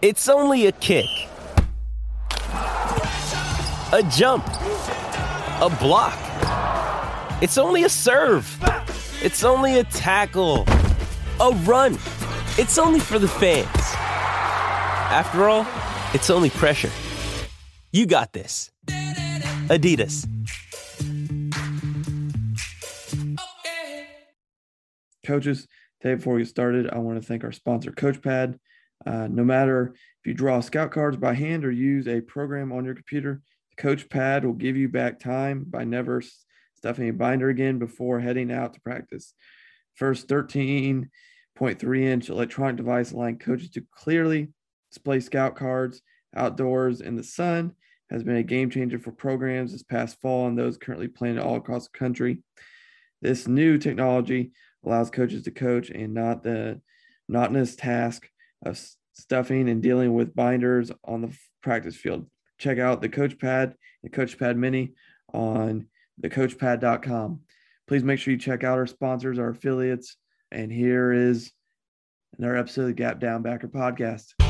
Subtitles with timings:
[0.00, 1.08] It's only a kick,
[2.52, 6.16] a jump, a block.
[7.42, 8.46] It's only a serve.
[9.20, 10.66] It's only a tackle,
[11.40, 11.94] a run.
[12.58, 13.66] It's only for the fans.
[15.10, 15.66] After all,
[16.14, 16.92] it's only pressure.
[17.90, 18.70] You got this.
[19.66, 20.28] Adidas.
[25.26, 25.66] Coaches,
[26.00, 28.60] today before we get started, I want to thank our sponsor, CoachPad.
[29.08, 32.84] Uh, no matter if you draw scout cards by hand or use a program on
[32.84, 33.40] your computer,
[33.78, 36.22] CoachPad will give you back time by never
[36.74, 39.32] stuffing a binder again before heading out to practice.
[39.94, 44.48] First 13.3 inch electronic device allowing coaches to clearly
[44.90, 46.02] display scout cards
[46.36, 47.72] outdoors in the sun
[48.10, 51.56] has been a game changer for programs this past fall and those currently playing all
[51.56, 52.42] across the country.
[53.22, 54.52] This new technology
[54.84, 56.82] allows coaches to coach and not the
[57.26, 58.28] monotonous task
[58.64, 58.78] of
[59.18, 62.26] stuffing and dealing with binders on the practice field.
[62.58, 64.94] Check out the Coach Pad and Coach Pad Mini
[65.32, 65.86] on
[66.22, 67.40] thecoachpad.com.
[67.86, 70.16] Please make sure you check out our sponsors, our affiliates.
[70.50, 71.52] And here is
[72.38, 74.47] another episode of the Gap Down Backer podcast.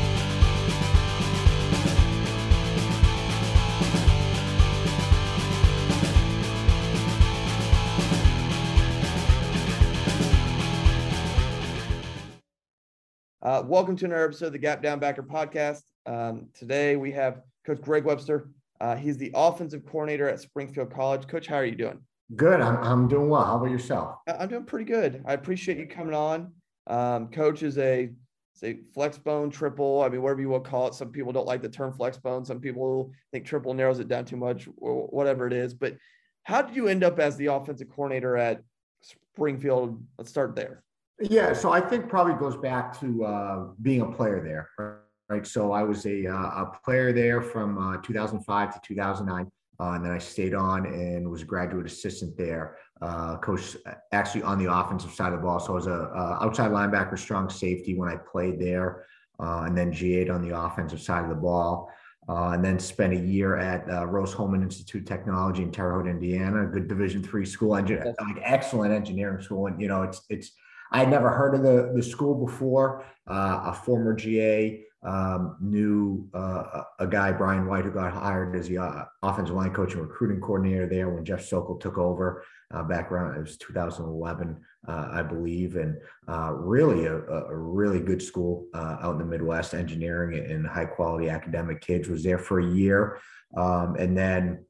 [13.48, 15.80] Uh, welcome to another episode of the Gap Down Backer podcast.
[16.04, 18.50] Um, today we have Coach Greg Webster.
[18.78, 21.27] Uh, he's the offensive coordinator at Springfield College.
[21.27, 21.98] Coach, how are you doing?
[22.36, 22.60] Good.
[22.60, 23.42] I'm, I'm doing well.
[23.42, 24.16] How about yourself?
[24.26, 25.22] I'm doing pretty good.
[25.24, 26.52] I appreciate you coming on.
[26.88, 28.10] Um, coach is a,
[28.52, 30.02] say flex bone triple.
[30.02, 30.92] I mean, whatever you will call it.
[30.92, 32.44] Some people don't like the term flex bone.
[32.44, 35.72] Some people think triple narrows it down too much or whatever it is.
[35.72, 35.96] But
[36.42, 38.60] how did you end up as the offensive coordinator at
[39.00, 40.04] Springfield?
[40.19, 40.84] Let's start there.
[41.20, 45.47] Yeah, so I think probably goes back to uh, being a player there, right?
[45.47, 49.50] So I was a, uh, a player there from uh, 2005 to 2009.
[49.80, 52.78] Uh, and then I stayed on and was a graduate assistant there.
[53.00, 53.76] Uh, coach
[54.10, 55.60] actually on the offensive side of the ball.
[55.60, 59.06] So I was a, a outside linebacker, strong safety when I played there,
[59.38, 61.92] uh, and then GA'd on the offensive side of the ball.
[62.28, 66.66] and then spent a year at Rose-Hulman Institute of Technology in Terre Haute, Indiana, a
[66.66, 69.69] good Division three school, engine, like excellent engineering school.
[69.69, 70.50] And you know, it's it's
[70.91, 73.04] I had never heard of the, the school before.
[73.26, 78.69] Uh, a former GA um, knew uh, a guy, Brian White, who got hired as
[78.69, 82.82] the uh, offensive line coach and recruiting coordinator there when Jeff Sokol took over uh,
[82.82, 85.77] back around, it was 2011, uh, I believe.
[85.77, 90.84] And uh, really a, a, really good school out in the Midwest, engineering and high
[90.84, 92.09] quality academic kids.
[92.09, 93.19] Was there for a year
[93.56, 94.65] um, and then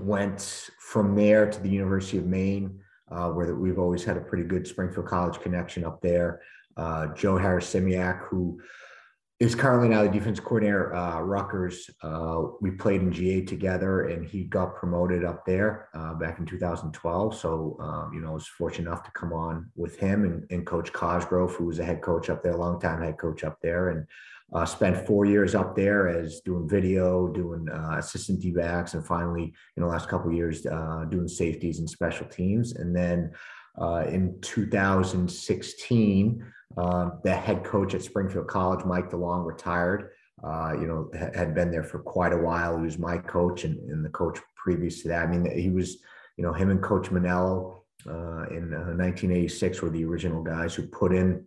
[0.00, 2.80] went from there to the University of Maine
[3.14, 6.42] uh, where we've always had a pretty good Springfield College connection up there.
[6.76, 8.60] Uh, Joe Harasymiak, who
[9.40, 11.90] is currently now the defense coordinator, uh, Rutgers.
[12.02, 16.46] Uh, we played in GA together, and he got promoted up there uh, back in
[16.46, 17.36] 2012.
[17.36, 20.66] So, um, you know, I was fortunate enough to come on with him and, and
[20.66, 24.06] Coach Cosgrove, who was a head coach up there, longtime head coach up there, and
[24.52, 29.06] uh, spent four years up there as doing video, doing uh, assistant D backs, and
[29.06, 32.76] finally, in the last couple years, uh, doing safeties and special teams.
[32.76, 33.32] And then
[33.80, 40.10] uh, in 2016, um, the head coach at Springfield College, Mike DeLong, retired.
[40.42, 42.76] Uh, you know, had been there for quite a while.
[42.76, 45.26] He was my coach and, and the coach previous to that.
[45.26, 45.98] I mean, he was,
[46.36, 51.14] you know, him and Coach Manello uh, in 1986 were the original guys who put
[51.14, 51.44] in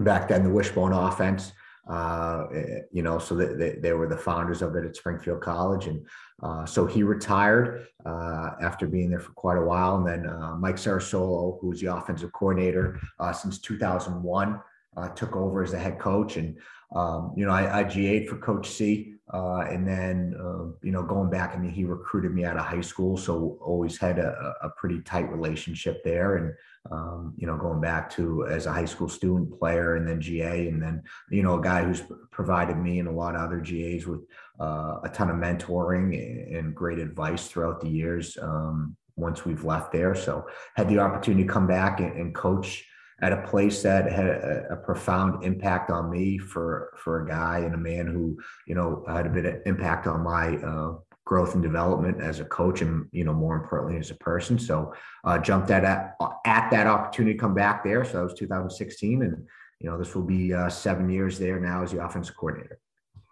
[0.00, 1.52] back then the wishbone offense
[1.88, 5.40] uh, eh, you know, so that they, they, were the founders of it at Springfield
[5.40, 5.88] College.
[5.88, 6.06] And
[6.42, 9.96] uh, so he retired uh, after being there for quite a while.
[9.96, 14.60] And then uh, Mike Cerasuolo, who was the offensive coordinator uh, since 2001,
[14.96, 16.36] uh, took over as the head coach.
[16.36, 16.56] And,
[16.94, 19.11] um, you know, I, I GA'd for Coach C.
[19.32, 20.34] and then,
[20.82, 23.16] you know, going back, I mean, he recruited me out of high school.
[23.16, 26.36] So always had a, a pretty tight relationship there.
[26.36, 26.54] And,
[26.90, 30.68] um, you know, going back to as a high school student player and then GA,
[30.68, 34.06] and then, you know, a guy who's provided me and a lot of other GAs
[34.06, 34.20] with
[34.60, 39.92] uh, a ton of mentoring and great advice throughout the years um, once we've left
[39.92, 40.14] there.
[40.14, 42.84] So, had the opportunity to come back and, and coach
[43.22, 47.60] at a place that had a, a, profound impact on me for for a guy
[47.60, 48.36] and a man who
[48.66, 52.44] you know had a bit of impact on my uh, growth and development as a
[52.44, 54.58] coach and you know more importantly as a person.
[54.58, 54.92] So
[55.24, 58.04] uh, jumped at, at at that opportunity to come back there.
[58.04, 59.46] So that was 2016 and
[59.78, 62.78] you know this will be uh, seven years there now as the offensive coordinator.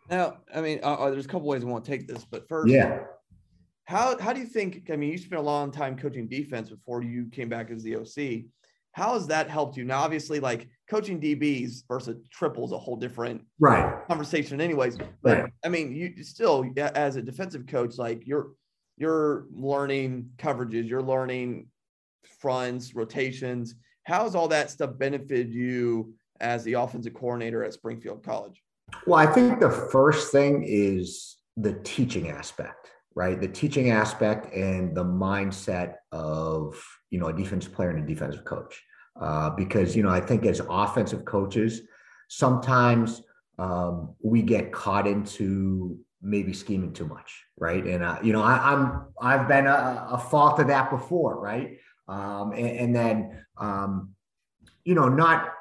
[0.09, 2.49] Now i mean uh, uh there's a couple ways i want to take this but
[2.49, 2.99] first yeah.
[3.85, 7.01] how how do you think i mean you spent a long time coaching defense before
[7.01, 8.43] you came back as the oc
[8.93, 9.85] how has that helped you?
[9.85, 14.99] Now, obviously, like coaching DBs versus triples a whole different right conversation, anyways.
[15.23, 15.53] But Right.
[15.65, 18.51] I mean, you still, as a defensive coach, like you're
[18.97, 21.69] you're learning coverages, you're learning
[22.41, 23.75] fronts, rotations.
[24.05, 28.63] How has all that stuff benefited you as the offensive coordinator at Springfield College?
[29.07, 33.41] Well, I think the first thing is the teaching aspect, right?
[33.41, 38.45] The teaching aspect and the mindset of you know a defensive player and a defensive
[38.45, 38.83] coach,
[39.21, 41.83] uh, because you know I think as offensive coaches,
[42.29, 43.23] sometimes
[43.59, 47.85] um, we get caught into maybe scheming too much, right?
[47.85, 51.79] And uh, you know I, I'm I've been a, a fault of that before, right?
[52.09, 54.11] Um, and, and then um,
[54.85, 55.53] you know not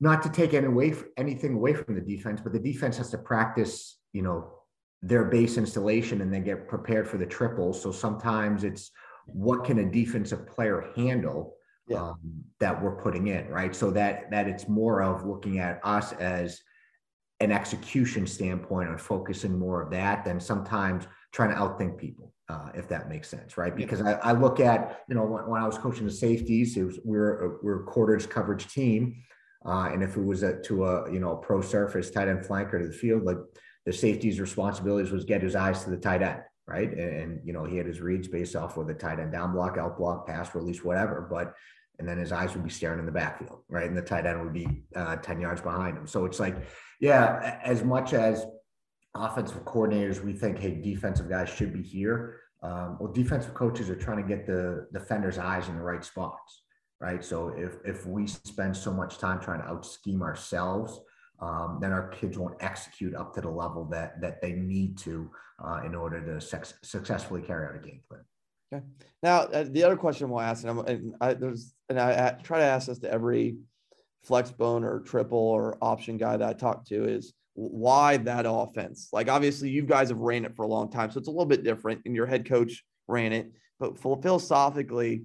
[0.00, 3.18] not to take any away anything away from the defense, but the defense has to
[3.18, 4.52] practice, you know,
[5.02, 7.80] their base installation and then get prepared for the triples.
[7.82, 8.90] So sometimes it's
[9.26, 11.56] what can a defensive player handle
[11.88, 12.02] Yeah.
[12.02, 12.18] um,
[12.60, 13.74] that we're putting in, right?
[13.74, 16.60] So that that it's more of looking at us as
[17.40, 22.70] an execution standpoint on focusing more of that than sometimes trying to outthink people, uh,
[22.74, 23.72] if that makes sense, right?
[23.76, 23.84] Yeah.
[23.84, 26.84] Because I, I look at, you know, when, when I was coaching the safeties, it
[26.84, 29.16] was we're a, we're a quarters coverage team.
[29.66, 32.44] Uh, and if it was a, to a you know a pro surface tight end
[32.44, 33.38] flanker to the field, like
[33.86, 36.90] the safety's responsibilities was get his eyes to the tight end, right?
[36.90, 39.52] And, and you know he had his reads based off of the tight end down
[39.52, 41.26] block, out block, pass release, whatever.
[41.28, 41.54] But
[41.98, 43.86] and then his eyes would be staring in the backfield, right?
[43.86, 46.06] And the tight end would be uh, ten yards behind him.
[46.06, 46.56] So it's like,
[47.00, 48.46] yeah, as much as
[49.14, 52.40] offensive coordinators, we think, hey, defensive guys should be here.
[52.62, 56.62] Um, well, defensive coaches are trying to get the defender's eyes in the right spots
[57.00, 57.24] right?
[57.24, 61.00] So if if we spend so much time trying to out scheme ourselves,
[61.40, 65.30] um, then our kids won't execute up to the level that that they need to
[65.64, 68.20] uh, in order to sex- successfully carry out a game plan.
[68.72, 68.84] Okay.
[69.22, 72.42] Now, uh, the other question we'll ask, and, I'm, and I there's and I, I
[72.42, 73.56] try to ask this to every
[74.22, 79.08] flex bone or triple or option guy that I talk to is why that offense?
[79.12, 81.46] Like, obviously, you guys have ran it for a long time, so it's a little
[81.46, 83.52] bit different, and your head coach ran it.
[83.78, 85.24] But philosophically,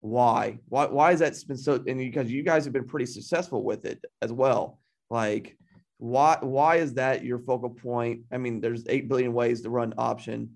[0.00, 0.60] why?
[0.68, 0.86] Why?
[0.86, 1.74] Why has that been so?
[1.74, 4.78] And because you guys have been pretty successful with it as well.
[5.10, 5.56] Like,
[5.98, 6.38] why?
[6.40, 8.22] Why is that your focal point?
[8.32, 10.50] I mean, there's eight billion ways to run option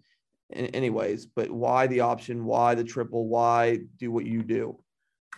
[0.50, 2.44] in, anyways, but why the option?
[2.44, 3.28] Why the triple?
[3.28, 4.78] Why do what you do?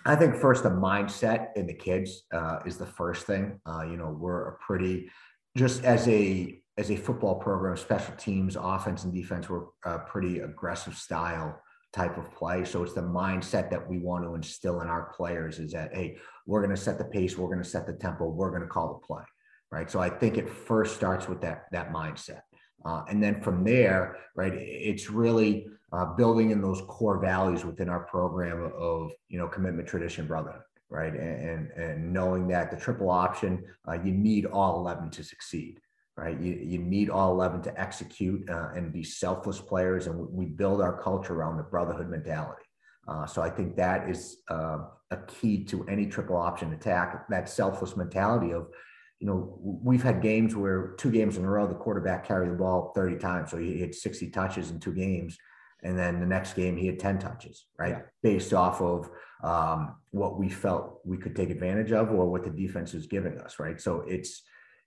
[0.07, 3.61] I think first the mindset in the kids uh, is the first thing.
[3.65, 5.11] Uh, you know, we're a pretty
[5.57, 10.41] just as a as a football program, special teams, offense and defense, we're a pretty
[10.41, 11.61] aggressive style
[11.95, 12.65] type of play.
[12.65, 16.17] So it's the mindset that we want to instill in our players is that hey,
[16.47, 18.69] we're going to set the pace, we're going to set the tempo, we're going to
[18.69, 19.23] call the play,
[19.71, 19.91] right?
[19.91, 22.41] So I think it first starts with that that mindset,
[22.85, 27.89] uh, and then from there, right, it's really uh, building in those core values within
[27.89, 33.09] our program of you know commitment, tradition, brotherhood, right, and and, knowing that the triple
[33.09, 35.81] option, uh, you need all eleven to succeed
[36.17, 36.39] right?
[36.41, 40.07] You, you need all 11 to execute uh, and be selfless players.
[40.07, 42.63] And we build our culture around the brotherhood mentality.
[43.07, 44.79] Uh, so I think that is uh,
[45.11, 48.69] a key to any triple option attack, that selfless mentality of,
[49.19, 52.57] you know, we've had games where two games in a row, the quarterback carried the
[52.57, 53.51] ball 30 times.
[53.51, 55.37] So he had 60 touches in two games.
[55.83, 57.91] And then the next game, he had 10 touches, right?
[57.91, 58.01] Yeah.
[58.23, 59.11] Based off of
[59.43, 63.39] um, what we felt we could take advantage of or what the defense is giving
[63.39, 63.79] us, right?
[63.79, 64.43] So it's,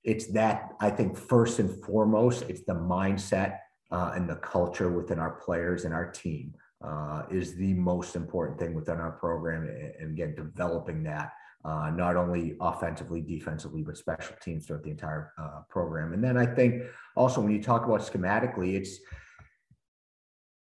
[0.08, 3.58] it's that I think first and foremost, it's the mindset
[3.92, 8.58] uh, and the culture within our players and our team uh, is the most important
[8.58, 9.64] thing within our program.
[9.64, 11.34] And, and again, developing that
[11.66, 16.14] uh, not only offensively, defensively, but special teams throughout the entire uh, program.
[16.14, 16.84] And then I think
[17.18, 19.00] also when you talk about schematically, it's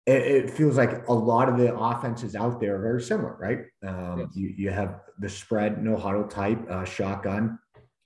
[0.05, 3.59] it, it feels like a lot of the offenses out there are very similar, right?
[3.85, 4.29] Um, Yes.
[4.35, 7.59] you, you have the spread, no huddle type, uh, shotgun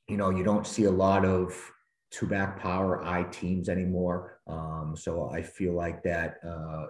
[0.07, 1.55] you know, you don't see a lot of
[2.11, 4.39] two back power I teams anymore.
[4.47, 6.85] Um, so I feel like that, uh,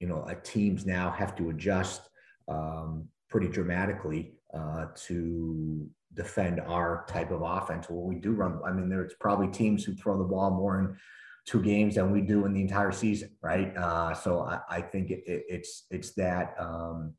[0.00, 2.02] you know, uh, teams now have to adjust
[2.48, 7.88] um, pretty dramatically uh, to defend our type of offense.
[7.88, 10.96] When we do run, I mean, there's probably teams who throw the ball more in
[11.46, 13.76] two games than we do in the entire season, right?
[13.76, 17.14] Uh, so I, I think it, it, it's it's that um,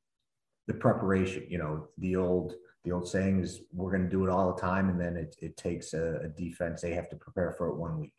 [0.68, 2.54] the preparation, you know, the old
[2.88, 5.36] the old saying is we're going to do it all the time and then it,
[5.42, 8.14] it takes a, a defense they have to prepare for it one week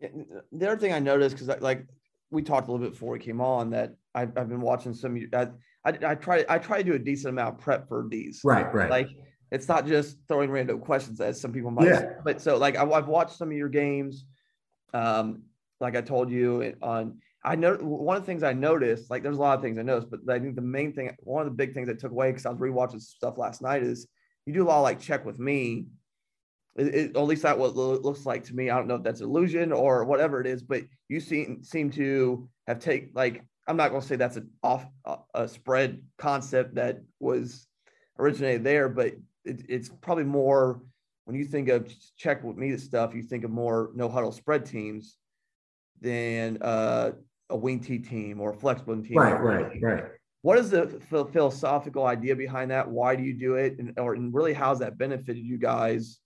[0.00, 0.08] Yeah,
[0.50, 1.86] The other thing I noticed because like
[2.30, 5.16] we talked a little bit before we came on that I've, I've been watching some.
[5.32, 5.48] I,
[5.84, 8.40] I I try I try to do a decent amount of prep for these.
[8.44, 9.08] right right Like
[9.50, 11.86] it's not just throwing random questions as some people might.
[11.86, 11.98] Yeah.
[11.98, 12.08] say.
[12.24, 14.24] But so like I, I've watched some of your games.
[14.94, 15.42] Um,
[15.80, 19.36] like I told you on, I know one of the things I noticed, like there's
[19.36, 21.56] a lot of things I noticed, but I think the main thing, one of the
[21.56, 24.06] big things I took away because I was rewatching stuff last night is
[24.46, 25.86] you do a lot of like check with me.
[26.76, 28.70] It, it, at least that what looks like to me.
[28.70, 32.48] I don't know if that's illusion or whatever it is, but you seem seem to
[32.66, 34.86] have take like I'm not going to say that's an off
[35.34, 37.66] a spread concept that was
[38.18, 39.08] originated there, but
[39.44, 40.80] it, it's probably more
[41.24, 44.64] when you think of check with me stuff, you think of more no huddle spread
[44.64, 45.16] teams
[46.00, 47.12] than uh,
[47.52, 49.18] a wing T team or a flex bone team.
[49.18, 50.04] Right, right, right.
[50.42, 51.00] What is the
[51.32, 52.88] philosophical idea behind that?
[52.88, 53.78] Why do you do it?
[53.78, 56.18] And, or, and really, how's that benefited you guys?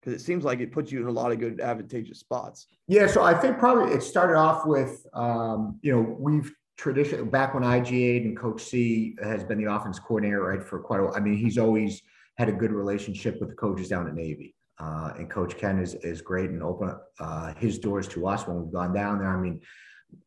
[0.00, 2.66] Because it seems like it puts you in a lot of good advantageous spots.
[2.88, 7.54] Yeah, so I think probably it started off with, um, you know, we've traditionally back
[7.54, 11.14] when IGA and Coach C has been the offense coordinator, right, for quite a while.
[11.14, 12.02] I mean, he's always
[12.38, 14.56] had a good relationship with the coaches down at Navy.
[14.80, 18.62] Uh, and Coach Ken is, is great and open uh, his doors to us when
[18.62, 19.28] we've gone down there.
[19.28, 19.60] I mean,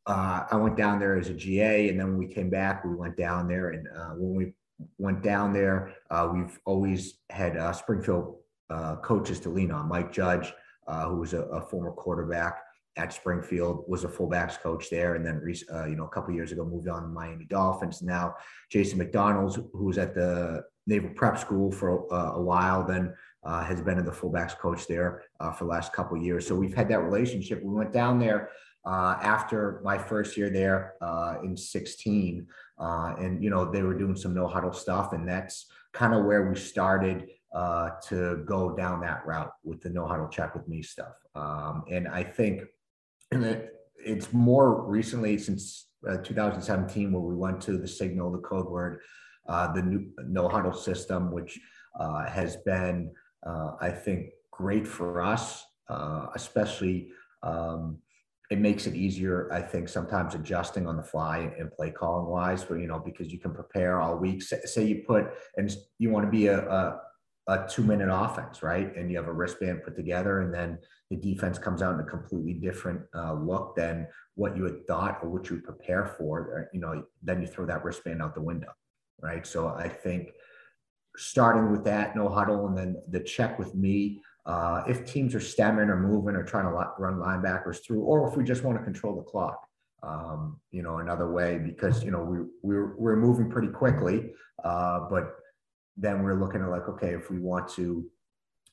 [0.06, 2.94] uh, I went down there as a GA, and then when we came back, we
[2.96, 3.70] went down there.
[3.70, 4.54] And uh, when we
[4.98, 8.38] went down there, uh, we've always had uh, Springfield
[9.04, 9.88] coaches to lean on.
[9.88, 10.52] Mike Judge,
[10.88, 12.60] who was a, a, former quarterback
[12.98, 15.42] at Springfield, was a fullbacks coach there, and then
[15.88, 18.02] you know a couple years ago moved on to Miami Dolphins.
[18.02, 18.36] Now
[18.72, 23.14] Jason McDonald's, who was at the Naval Prep School for a while, then
[23.44, 26.48] uh, has been in the fullbacks coach there uh, for the last couple years.
[26.48, 27.62] So we've had that relationship.
[27.62, 28.50] We went down there
[28.86, 32.48] uh, after my first year there uh, in 16,
[32.80, 36.26] uh, and you know they were doing some no huddle stuff, and that's kind of
[36.26, 40.68] where we started uh, to go down that route with the no huddle check with
[40.68, 41.14] me stuff.
[41.36, 42.64] Um, and I think
[44.06, 45.88] it's more recently since
[46.24, 49.00] 2017 where we went to the signal, the code word,
[49.48, 51.60] the new no huddle system, which
[52.00, 53.12] has been
[53.46, 57.10] uh, I think, great for us, uh, especially.
[57.42, 57.98] Um,
[58.50, 62.64] it makes it easier, I think, sometimes adjusting on the fly and play calling wise,
[62.64, 64.42] but you know, because you can prepare all week.
[64.42, 67.02] Say, say you put and you want to be a, a,
[67.48, 68.96] a two minute offense, right?
[68.96, 70.78] And you have a wristband put together, and then
[71.10, 75.20] the defense comes out in a completely different uh, look than what you had thought
[75.22, 76.70] or what you prepare for.
[76.74, 78.74] You know, then you throw that wristband out the window,
[79.22, 79.48] right?
[79.48, 80.34] So I think
[81.16, 85.40] starting with that no huddle and then the check with me uh, if teams are
[85.40, 88.84] stemming or moving or trying to run linebackers through or if we just want to
[88.84, 89.68] control the clock
[90.04, 94.32] um, you know another way because you know we we're, we're moving pretty quickly
[94.64, 95.36] uh, but
[95.96, 98.06] then we're looking at like okay if we want to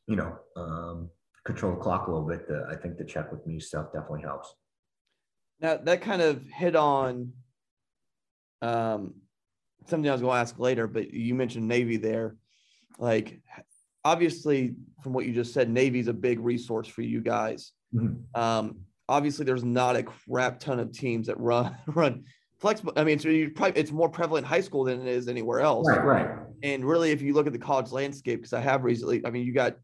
[0.07, 1.09] you know um,
[1.45, 4.23] control the clock a little bit the, i think the check with me stuff definitely
[4.23, 4.55] helps
[5.61, 7.33] now that kind of hit on
[8.63, 9.15] um,
[9.87, 12.37] something I was going to ask later, but you mentioned Navy there.
[12.99, 13.41] Like,
[14.05, 17.73] obviously, from what you just said, Navy's a big resource for you guys.
[17.95, 18.41] Mm-hmm.
[18.41, 22.25] Um, obviously, there's not a crap ton of teams that run run
[22.59, 22.95] flex bone.
[22.97, 25.89] I mean, you probably it's more prevalent in high school than it is anywhere else.
[25.89, 26.31] Right, right.
[26.63, 29.47] And really, if you look at the college landscape, because I have recently, I mean,
[29.47, 29.77] you got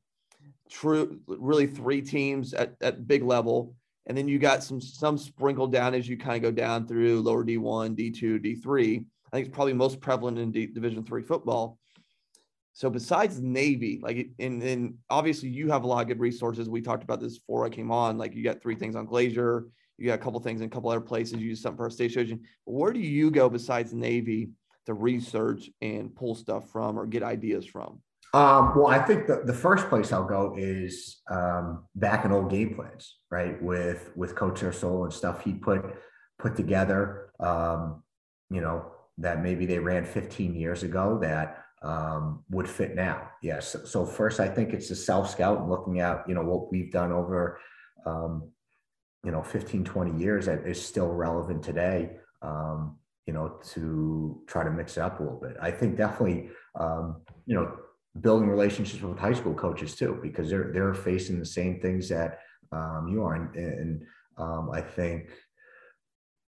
[0.71, 3.75] true, really three teams at, at big level,
[4.07, 7.23] and then you got some some sprinkled down as you kind of go down through
[7.23, 9.05] lower D one, D two, D three.
[9.33, 11.79] I think it's probably most prevalent in D- Division three football.
[12.77, 16.69] So besides Navy, like and, and obviously you have a lot of good resources.
[16.69, 18.19] We talked about this before I came on.
[18.19, 20.91] Like you got three things on Glazier, you got a couple things in a couple
[20.91, 21.39] other places.
[21.39, 22.43] You use something for a station.
[22.67, 24.51] Where do you go besides Navy
[24.85, 28.03] to research and pull stuff from or get ideas from?
[28.35, 32.51] Um, well, I think the, the first place I'll go is um, back in old
[32.51, 33.61] game plans, right?
[33.63, 35.83] With with Coach Cerasuolo and stuff he put
[36.39, 37.31] put together.
[37.41, 38.03] Um,
[38.51, 43.31] you know, that maybe they ran 15 years ago that um, would fit now.
[43.43, 43.77] Yes.
[43.85, 46.91] So first, I think it's a self scout and looking at, you know, what we've
[46.91, 47.61] done over,
[48.05, 48.51] um,
[49.25, 52.11] you know, 15, 20 years that is still relevant today,
[52.43, 55.57] um, you know, to try to mix it up a little bit.
[55.61, 57.77] I think definitely, um, you know,
[58.21, 62.39] building relationships with high school coaches too, because they're, they're facing the same things that
[62.73, 63.35] um, you are.
[63.35, 64.03] And, and
[64.39, 65.31] um, I think,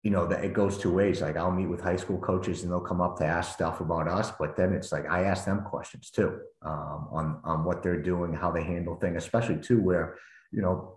[0.03, 1.21] you know that it goes two ways.
[1.21, 4.07] Like i'll meet with high school coaches and they'll come up to ask stuff about
[4.07, 8.01] us but then it's like i ask them questions too um, on on what they're
[8.01, 10.15] doing how they handle things especially too where
[10.51, 10.95] you know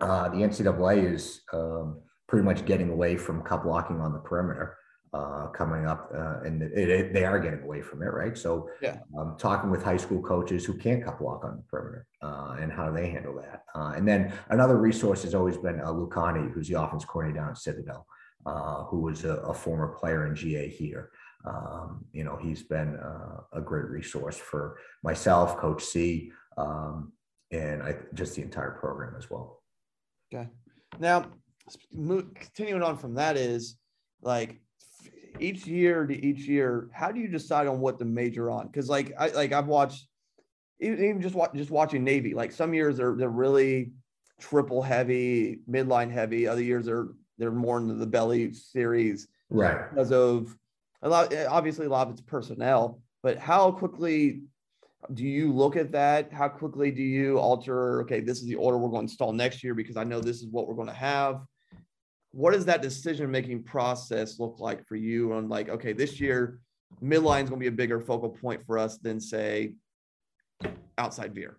[0.00, 4.76] uh, the ncaa is um, pretty much getting away from cup blocking on the perimeter
[5.14, 8.36] uh, coming up uh, and it, it, they are getting away from it right?
[8.36, 8.96] So yeah.
[9.18, 12.72] um, talking with high school coaches who can't cup block on the perimeter uh, and
[12.72, 16.68] how they handle that uh, and then another resource has always been uh, Lucani, who's
[16.68, 18.06] the offense coordinator down at citadel
[18.46, 21.10] uh, who was a, a, former player in GA here.
[21.44, 27.12] Um, you know, he's been uh, a great resource for myself, Coach C, um,
[27.50, 29.62] and I, just the entire program as well.
[30.32, 30.48] Okay.
[30.98, 31.26] Now,
[32.34, 33.76] continuing on from that is
[34.22, 34.60] like
[35.40, 38.66] each year to each year, how do you decide on what to major on?
[38.66, 40.06] Because like I like I've watched
[40.80, 42.34] even just watch, just watching Navy.
[42.34, 43.92] Like some years they're they're really
[44.40, 46.46] triple heavy, midline heavy.
[46.46, 47.08] Other years they're
[47.42, 49.90] they're more into the belly series, right?
[49.90, 50.56] Because of
[51.02, 53.00] a lot, obviously a lot of it's personnel.
[53.22, 54.42] But how quickly
[55.12, 56.32] do you look at that?
[56.32, 58.02] How quickly do you alter?
[58.02, 60.40] Okay, this is the order we're going to install next year because I know this
[60.40, 61.40] is what we're going to have.
[62.30, 66.60] What does that decision making process look like for you on like, okay, this year
[67.02, 69.74] midline is going to be a bigger focal point for us than say
[70.96, 71.58] outside veer?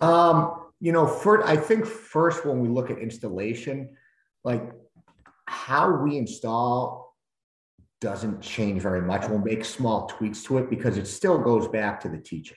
[0.00, 3.96] Um, you know, for I think first when we look at installation,
[4.44, 4.62] like
[5.48, 7.14] how we install
[8.00, 9.28] doesn't change very much.
[9.28, 12.56] We'll make small tweaks to it because it still goes back to the teaching,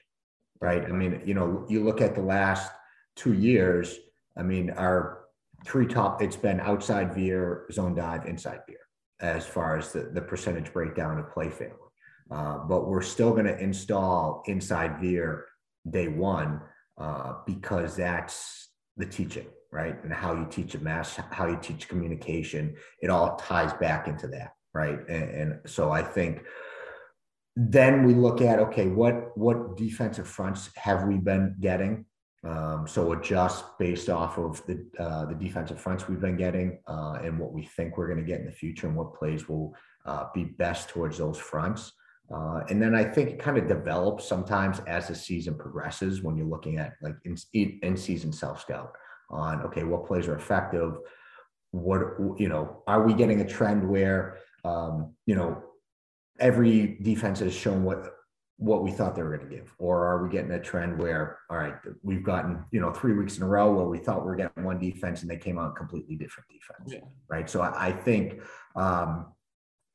[0.59, 0.83] right?
[0.83, 2.71] I mean, you know, you look at the last
[3.15, 3.97] two years,
[4.37, 5.25] I mean, our
[5.65, 8.79] three top, it's been outside veer, zone dive, inside veer,
[9.19, 11.75] as far as the, the percentage breakdown of play family.
[12.29, 15.45] Uh, but we're still going to install inside veer
[15.89, 16.61] day one
[16.97, 19.95] uh, because that's the teaching, right?
[20.03, 24.27] And how you teach a math, how you teach communication, it all ties back into
[24.27, 24.99] that, right?
[25.07, 26.43] And, and so I think
[27.55, 32.05] then we look at okay, what what defensive fronts have we been getting?
[32.43, 37.19] Um, so adjust based off of the uh, the defensive fronts we've been getting uh,
[37.23, 39.75] and what we think we're going to get in the future and what plays will
[40.05, 41.93] uh, be best towards those fronts.
[42.33, 46.37] Uh, and then I think it kind of develops sometimes as the season progresses when
[46.37, 48.93] you're looking at like in, in season self scout
[49.31, 50.97] on okay what plays are effective,
[51.71, 52.01] what
[52.37, 55.63] you know are we getting a trend where um, you know
[56.39, 58.13] every defense has shown what
[58.57, 61.39] what we thought they were going to give or are we getting a trend where
[61.49, 61.73] all right
[62.03, 64.63] we've gotten you know three weeks in a row where we thought we were getting
[64.63, 67.09] one defense and they came out completely different defense yeah.
[67.27, 68.39] right so I, I think
[68.75, 69.33] um,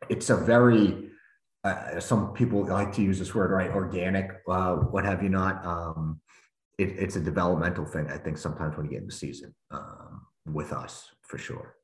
[0.09, 1.11] it's a very
[1.67, 3.71] uh, some people like to use this word, right?
[3.71, 5.67] Organic, uh, what have you not?
[5.67, 6.21] Um,
[6.79, 8.09] it, it's a developmental thing.
[8.09, 11.77] I think sometimes when you get in the season um, with us, for sure.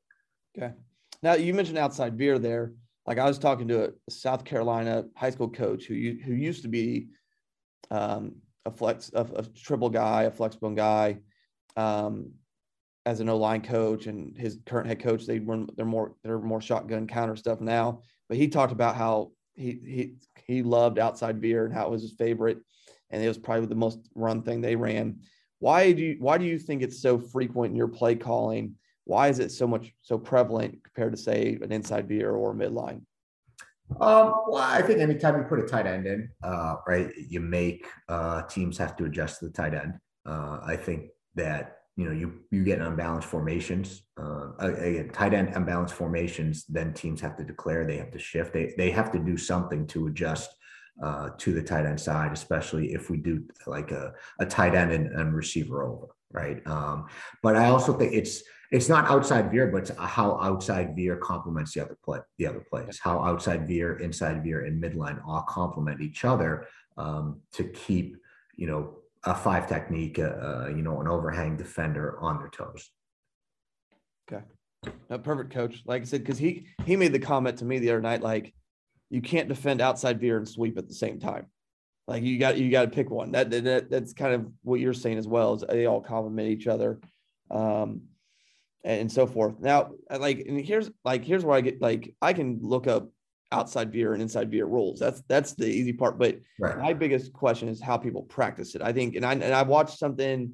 [0.57, 0.73] Okay.
[1.21, 2.73] Now you mentioned outside veer there.
[3.05, 6.69] Like I was talking to a South Carolina high school coach who who used to
[6.69, 7.07] be
[7.91, 11.17] um, a flex, a, a, triple guy, a flex bone guy,
[11.75, 12.31] um,
[13.05, 15.25] as an O line coach, and his current head coach.
[15.25, 18.01] They were they're more they're more shotgun counter stuff now.
[18.29, 22.03] But he talked about how he he he loved outside veer and how it was
[22.03, 22.59] his favorite,
[23.13, 25.19] and it was probably the most run thing they ran.
[25.59, 28.75] Why do you why do you think it's so frequent in your play calling?
[29.05, 33.01] Why is it so much so prevalent compared to say an inside veer or midline?
[34.01, 37.85] Um, well, I think anytime you put a tight end in, uh, right, you make
[38.09, 39.99] uh, teams have to adjust to the tight end.
[40.25, 44.01] Uh, I think that you know, you you get unbalanced formations.
[44.19, 46.65] Uh, again, tight end unbalanced formations.
[46.65, 48.53] Then teams have to declare they have to shift.
[48.53, 50.49] They they have to do something to adjust
[51.01, 54.91] uh, to the tight end side, especially if we do like a, a tight end
[54.91, 56.65] and, and receiver over, right?
[56.67, 57.07] Um,
[57.41, 61.73] but I also think it's it's not outside veer, but it's how outside veer complements
[61.73, 62.99] the other play, the other plays.
[63.01, 68.17] How outside veer, inside veer, and midline all complement each other um, to keep
[68.55, 72.91] you know a five technique, uh, uh, you know, an overhang defender on their toes.
[74.31, 74.43] Okay.
[75.09, 75.81] No, perfect coach.
[75.85, 78.53] Like I said, because he he made the comment to me the other night, like
[79.13, 81.45] you can't defend outside veer and sweep at the same time.
[82.07, 83.31] Like you got you got to pick one.
[83.33, 85.53] That, that that's kind of what you're saying as well.
[85.53, 86.99] Is they all complement each other,
[87.51, 88.01] um,
[88.83, 89.59] and so forth.
[89.59, 93.11] Now, like, and here's like here's where I get like I can look up
[93.51, 94.99] outside veer and inside veer rules.
[94.99, 96.17] That's that's the easy part.
[96.17, 96.79] But right.
[96.79, 98.81] my biggest question is how people practice it.
[98.81, 100.53] I think, and I and I watched something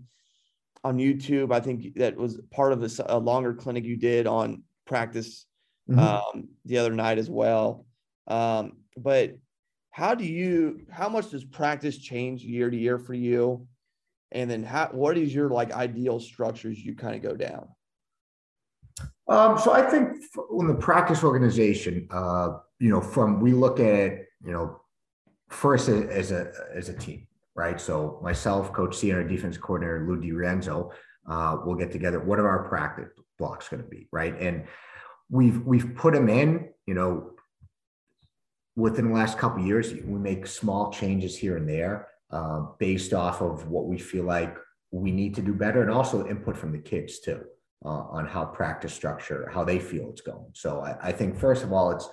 [0.84, 1.54] on YouTube.
[1.54, 5.46] I think that was part of a, a longer clinic you did on practice
[5.90, 6.00] mm-hmm.
[6.00, 7.86] um, the other night as well.
[8.30, 9.38] Um, but
[9.92, 10.82] how do you?
[10.92, 13.68] How much does practice change year to year for you?
[14.32, 14.90] And then how?
[14.92, 17.68] What is your like ideal structures you kind of go down?
[19.28, 20.10] Um, so I think
[20.60, 24.80] in the practice organization, uh, you know, from we look at you know,
[25.50, 27.80] first as a as a team, right?
[27.80, 30.92] So myself, Coach C, and our defense coordinator Lou DiRienzo,
[31.28, 32.20] uh, will get together.
[32.20, 34.40] What are our practice blocks going to be, right?
[34.40, 34.66] And
[35.30, 37.32] we've we've put them in, you know,
[38.80, 39.94] within the last couple years.
[39.94, 44.56] We make small changes here and there uh, based off of what we feel like
[44.92, 47.44] we need to do better, and also input from the kids too.
[47.86, 50.52] Uh, on how practice structure, how they feel it's going.
[50.54, 52.10] So I, I, think first of all, it's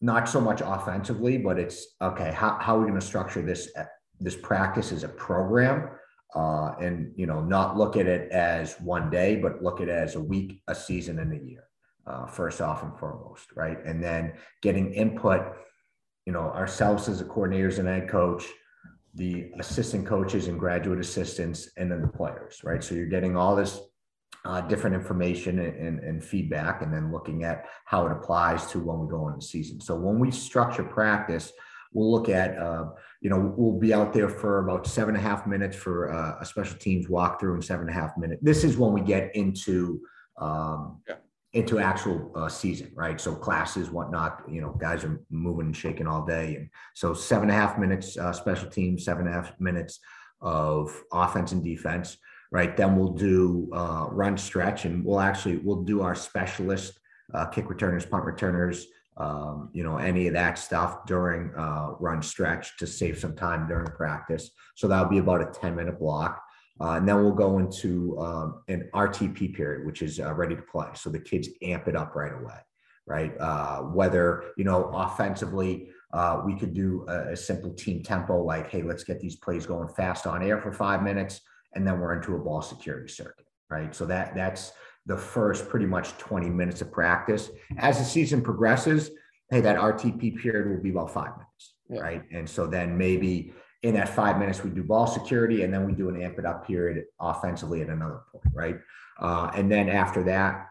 [0.00, 2.32] not so much offensively, but it's okay.
[2.32, 3.68] How, how are we going to structure this
[4.20, 5.90] this practice as a program
[6.34, 9.92] uh, and you know not look at it as one day, but look at it
[9.92, 11.64] as a week, a season, and a year.
[12.06, 13.84] Uh, first off and foremost, right?
[13.84, 15.42] And then getting input,
[16.26, 18.44] you know, ourselves as the coordinators and head coach,
[19.14, 22.82] the assistant coaches and graduate assistants, and then the players, right?
[22.82, 23.80] So you're getting all this
[24.44, 28.78] uh, different information and, and, and, feedback, and then looking at how it applies to
[28.78, 29.80] when we go into the season.
[29.80, 31.52] So when we structure practice,
[31.92, 32.86] we'll look at, uh,
[33.20, 36.36] you know, we'll be out there for about seven and a half minutes for uh,
[36.40, 38.40] a special teams walkthrough and seven and a half minutes.
[38.44, 40.00] This is when we get into
[40.38, 41.14] um, yeah.
[41.56, 43.20] Into actual uh, season, right?
[43.20, 47.50] So classes, whatnot, you know, guys are moving and shaking all day, and so seven
[47.50, 50.00] and a half minutes uh, special teams, seven and a half minutes
[50.40, 52.18] of offense and defense,
[52.52, 52.76] right?
[52.76, 56.98] Then we'll do uh, run stretch, and we'll actually we'll do our specialist
[57.34, 58.86] uh, kick returners, punt returners
[59.18, 63.66] um, you know, any of that stuff during uh, run stretch to save some time
[63.66, 64.50] during practice.
[64.74, 66.42] So that'll be about a 10 minute block.
[66.80, 70.62] Uh, and then we'll go into um, an RTP period, which is uh, ready to
[70.62, 70.88] play.
[70.94, 72.58] So the kids amp it up right away,
[73.06, 73.32] right?
[73.40, 78.70] Uh, whether, you know, offensively, uh, we could do a, a simple team tempo like,
[78.70, 81.40] hey, let's get these plays going fast on air for five minutes.
[81.74, 83.94] And then we're into a ball security circuit, right?
[83.94, 84.72] So that that's
[85.06, 87.50] the first pretty much 20 minutes of practice.
[87.78, 89.10] As the season progresses,
[89.50, 92.00] hey, that RTP period will be about five minutes, yeah.
[92.00, 92.22] right?
[92.32, 93.52] And so then maybe
[93.86, 96.44] in that five minutes, we do ball security and then we do an amp it
[96.44, 98.76] up period offensively at another point, right?
[99.20, 100.66] Uh, and then after that,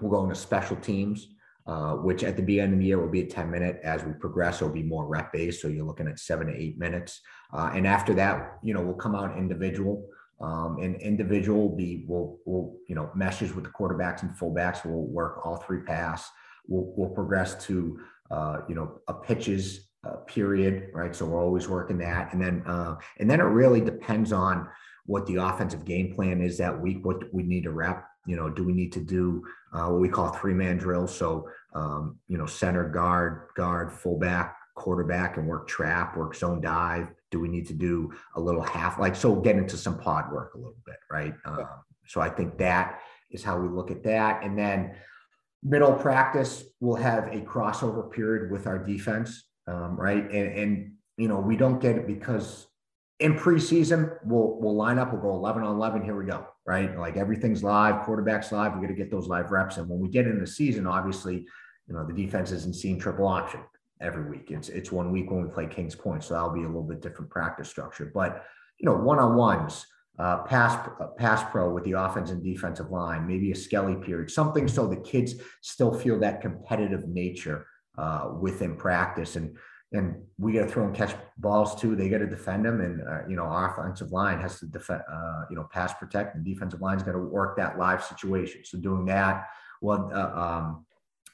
[0.00, 1.28] we'll go into special teams.
[1.66, 3.80] Uh, which at the beginning of the year will be a 10 minute.
[3.82, 5.60] As we progress, it'll be more rep based.
[5.60, 7.20] So you're looking at seven to eight minutes.
[7.52, 10.08] Uh, and after that, you know, we'll come out individual.
[10.40, 14.84] Um, and individual will be will will you know meshes with the quarterbacks and fullbacks.
[14.84, 16.30] We'll work all three pass.
[16.68, 17.98] We'll we'll progress to
[18.30, 21.14] uh, you know a pitches uh, period, right?
[21.14, 24.68] So we're always working that, and then uh, and then it really depends on
[25.06, 27.04] what the offensive game plan is that week.
[27.04, 28.04] What we need to rep.
[28.26, 31.14] You know, do we need to do uh, what we call three man drills?
[31.14, 37.10] So um, you know, center guard, guard, fullback, quarterback, and work trap, work zone dive
[37.30, 40.54] do we need to do a little half like so get into some pod work
[40.54, 41.66] a little bit right um,
[42.06, 44.94] so i think that is how we look at that and then
[45.62, 51.28] middle practice we'll have a crossover period with our defense um, right and, and you
[51.28, 52.66] know we don't get it because
[53.20, 56.96] in preseason we'll we'll line up we'll go 11 on 11 here we go right
[56.98, 60.08] like everything's live quarterbacks live we got to get those live reps and when we
[60.08, 61.46] get into the season obviously
[61.86, 63.60] you know the defense isn't seeing triple option
[64.00, 64.50] every week.
[64.50, 67.02] It's it's one week when we play Kings Point, so that'll be a little bit
[67.02, 68.10] different practice structure.
[68.12, 68.44] But
[68.78, 69.86] you know, one on ones,
[70.18, 74.30] uh, pass uh, pass pro with the offense and defensive line, maybe a skelly period,
[74.30, 77.66] something so the kids still feel that competitive nature
[77.98, 79.36] uh, within practice.
[79.36, 79.56] And
[79.92, 81.94] and we got to throw and catch balls too.
[81.94, 85.02] They got to defend them, and uh, you know our offensive line has to defend,
[85.10, 88.62] uh, you know, pass protect, and defensive line's got to work that live situation.
[88.64, 89.46] So doing that,
[89.80, 90.86] well, uh, um,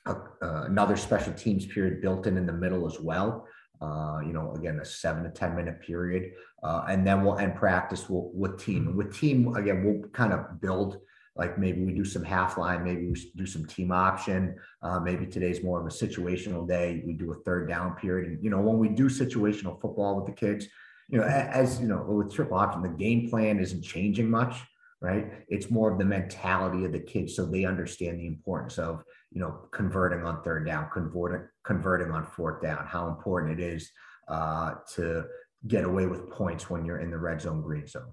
[0.05, 3.47] uh, another special teams period built in in the middle as well.
[3.81, 6.33] Uh, you know, again, a seven to 10 minute period.
[6.63, 8.87] Uh, and then we'll end practice we'll, with team.
[8.87, 10.99] And with team, again, we'll kind of build
[11.37, 14.57] like maybe we do some half line, maybe we do some team option.
[14.83, 17.03] Uh, maybe today's more of a situational day.
[17.07, 18.31] We do a third down period.
[18.31, 20.67] And, you know, when we do situational football with the kids,
[21.09, 24.57] you know, as you know, with triple option, the game plan isn't changing much,
[25.01, 25.33] right?
[25.49, 29.41] It's more of the mentality of the kids so they understand the importance of you
[29.41, 33.91] know, converting on third down, converting converting on fourth down, how important it is
[34.29, 35.25] uh, to
[35.67, 38.13] get away with points when you're in the red zone, green zone.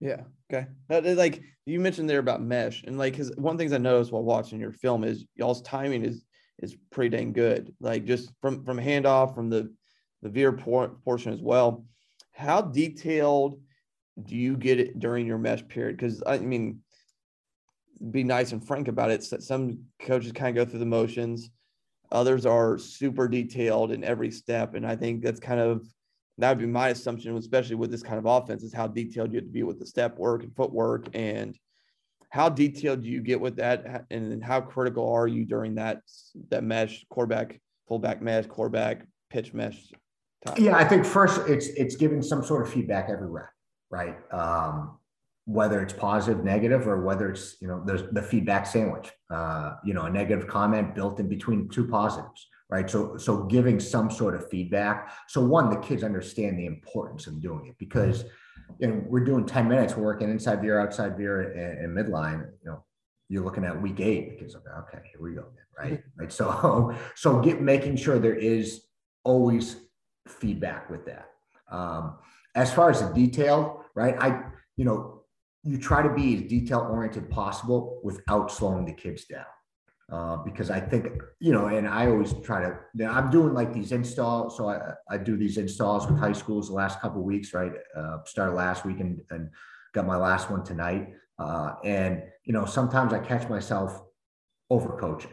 [0.00, 0.22] Yeah.
[0.52, 0.66] Okay.
[0.88, 4.60] Like you mentioned there about mesh, and like, because one things I noticed while watching
[4.60, 6.24] your film is y'all's timing is
[6.60, 7.74] is pretty dang good.
[7.80, 9.72] Like just from from handoff from the
[10.22, 11.84] the veer por- portion as well.
[12.32, 13.60] How detailed
[14.22, 15.96] do you get it during your mesh period?
[15.96, 16.80] Because I mean,
[18.10, 19.22] be nice and frank about it.
[19.22, 21.50] So Some coaches kind of go through the motions.
[22.12, 24.74] Others are super detailed in every step.
[24.74, 25.86] And I think that's kind of
[26.38, 29.36] that would be my assumption, especially with this kind of offense, is how detailed you
[29.36, 31.06] have to be with the step work and footwork.
[31.14, 31.56] And
[32.30, 34.06] how detailed do you get with that?
[34.10, 36.00] And how critical are you during that
[36.50, 39.92] that mesh, quarterback, fullback mesh, quarterback, pitch mesh?
[40.44, 40.56] Time?
[40.58, 43.50] Yeah, I think first it's it's giving some sort of feedback every rep,
[43.90, 44.16] right?
[44.32, 44.98] Um,
[45.46, 49.12] whether it's positive, negative, or whether it's you know there's the feedback sandwich.
[49.30, 52.88] Uh, you know, a negative comment built in between two positives, right?
[52.88, 55.12] So so giving some sort of feedback.
[55.28, 58.24] So one, the kids understand the importance of doing it because
[58.78, 62.48] you know we're doing ten minutes, we're working inside veer, outside veer, and, and midline.
[62.62, 62.84] You know,
[63.28, 65.46] you're looking at week eight because okay, here we go,
[65.78, 66.02] right?
[66.16, 66.32] Right.
[66.32, 68.82] So so get making sure there is
[69.24, 69.76] always
[70.26, 71.30] feedback with that.
[71.70, 72.18] Um,
[72.54, 74.16] as far as the detail, right?
[74.18, 74.44] I
[74.76, 75.22] you know,
[75.62, 79.44] you try to be as detail oriented possible without slowing the kids down.
[80.12, 81.06] Uh, because I think,
[81.40, 84.54] you know, and I always try to, you know, I'm doing like these installs.
[84.54, 87.72] So I, I do these installs with high schools the last couple weeks, right?
[87.96, 89.48] Uh, started last week and, and
[89.94, 91.14] got my last one tonight.
[91.38, 94.02] Uh, and, you know, sometimes I catch myself
[94.68, 95.32] over coaching,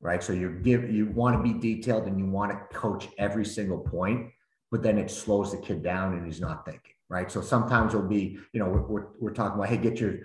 [0.00, 0.22] right?
[0.22, 3.80] So you give, you want to be detailed and you want to coach every single
[3.80, 4.30] point,
[4.70, 7.30] but then it slows the kid down and he's not thinking, right?
[7.30, 10.20] So sometimes it'll be, you know, we're, we're, we're talking about, hey, get your,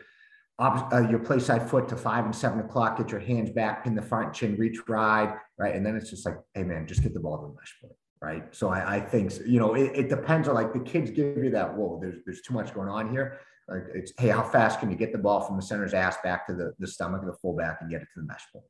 [0.61, 3.95] uh, your play side foot to five and seven o'clock, get your hands back, pin
[3.95, 5.75] the front, chin, reach ride, right?
[5.75, 7.95] And then it's just like, hey man, just get the ball to the mesh point,
[8.21, 8.55] right?
[8.55, 11.49] So I, I think, you know, it, it, depends on like the kids give you
[11.51, 13.39] that, whoa, there's, there's too much going on here.
[13.67, 16.45] Like it's, hey, how fast can you get the ball from the center's ass back
[16.47, 18.65] to the, the stomach of the fullback and get it to the mesh point?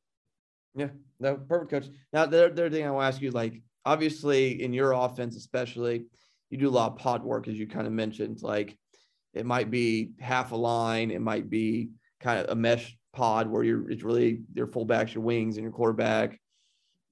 [0.74, 0.88] Yeah,
[1.20, 1.86] no, perfect, coach.
[2.12, 6.06] Now, the other thing I want to ask you, like, obviously in your offense, especially,
[6.48, 8.42] you do a lot of pod work, as you kind of mentioned.
[8.42, 8.78] Like,
[9.34, 11.90] it might be half a line, it might be
[12.20, 15.72] kind of a mesh pod where you're it's really your fullbacks, your wings, and your
[15.72, 16.38] quarterback.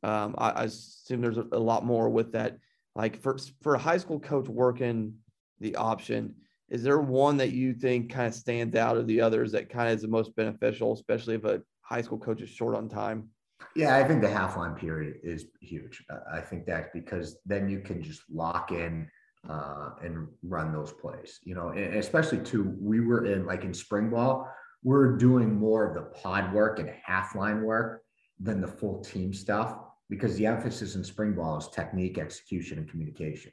[0.02, 2.56] Um, I, I, assume there's a, a, lot more with that.
[2.96, 5.14] Like for for a high school coach working
[5.60, 6.34] the option,
[6.70, 9.90] is there one that you think kind of stands out of the others that kind
[9.90, 13.28] of is the most beneficial, especially if a high school coach is short on time?
[13.76, 16.02] Yeah, I think the half line period is huge.
[16.32, 19.08] I think that because then you can just lock in
[19.48, 21.40] uh, and run those plays.
[21.44, 24.48] You know, and especially too, we were in like in spring ball,
[24.82, 28.02] we're doing more of the pod work and half line work
[28.38, 29.76] than the full team stuff
[30.08, 33.52] because the emphasis in spring ball is technique, execution, and communication,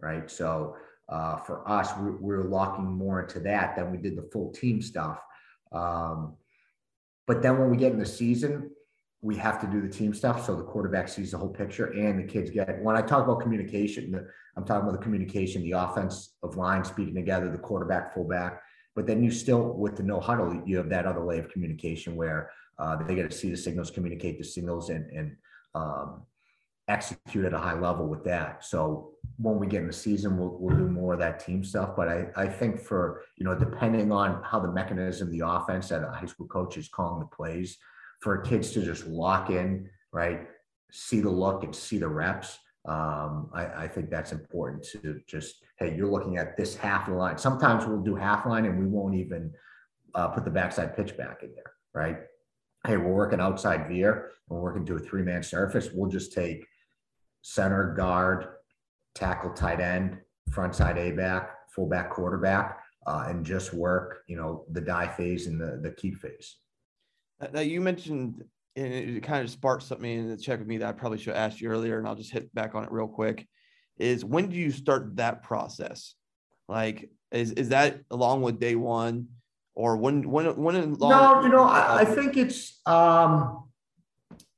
[0.00, 0.30] right?
[0.30, 0.76] So
[1.08, 4.82] uh, for us, we, we're locking more into that than we did the full team
[4.82, 5.20] stuff.
[5.70, 6.36] Um,
[7.26, 8.70] but then when we get in the season,
[9.22, 12.18] we have to do the team stuff so the quarterback sees the whole picture and
[12.18, 16.34] the kids get when i talk about communication i'm talking about the communication the offense
[16.42, 18.62] of line speaking together the quarterback fullback
[18.94, 22.16] but then you still with the no huddle you have that other way of communication
[22.16, 25.36] where uh, they get to see the signals communicate the signals and and
[25.74, 26.22] um,
[26.88, 30.56] execute at a high level with that so when we get in the season we'll,
[30.58, 34.10] we'll do more of that team stuff but I, I think for you know depending
[34.12, 37.78] on how the mechanism the offense that a high school coach is calling the plays
[38.22, 40.46] for kids to just lock in, right?
[40.92, 42.58] See the look and see the reps.
[42.84, 47.38] Um, I, I, think that's important to just, hey, you're looking at this half line.
[47.38, 49.52] Sometimes we'll do half line and we won't even
[50.16, 52.18] uh, put the backside pitch back in there, right?
[52.84, 55.90] Hey, we're working outside veer, we're working to a three man surface.
[55.94, 56.66] We'll just take
[57.42, 58.46] center, guard,
[59.14, 60.18] tackle, tight end,
[60.50, 65.46] front side A back, fullback, quarterback, uh, and just work, you know, the dive phase
[65.46, 66.56] and the, the keep phase.
[67.52, 68.44] Now you mentioned,
[68.76, 71.34] and it kind of sparked something in the check with me that I probably should
[71.34, 73.46] ask you earlier, and I'll just hit back on it real quick.
[73.98, 76.14] Is when do you start that process?
[76.68, 79.28] Like, is is that along with day one,
[79.74, 80.74] or when when when?
[80.76, 83.64] Along- no, you know, I, I think it's um,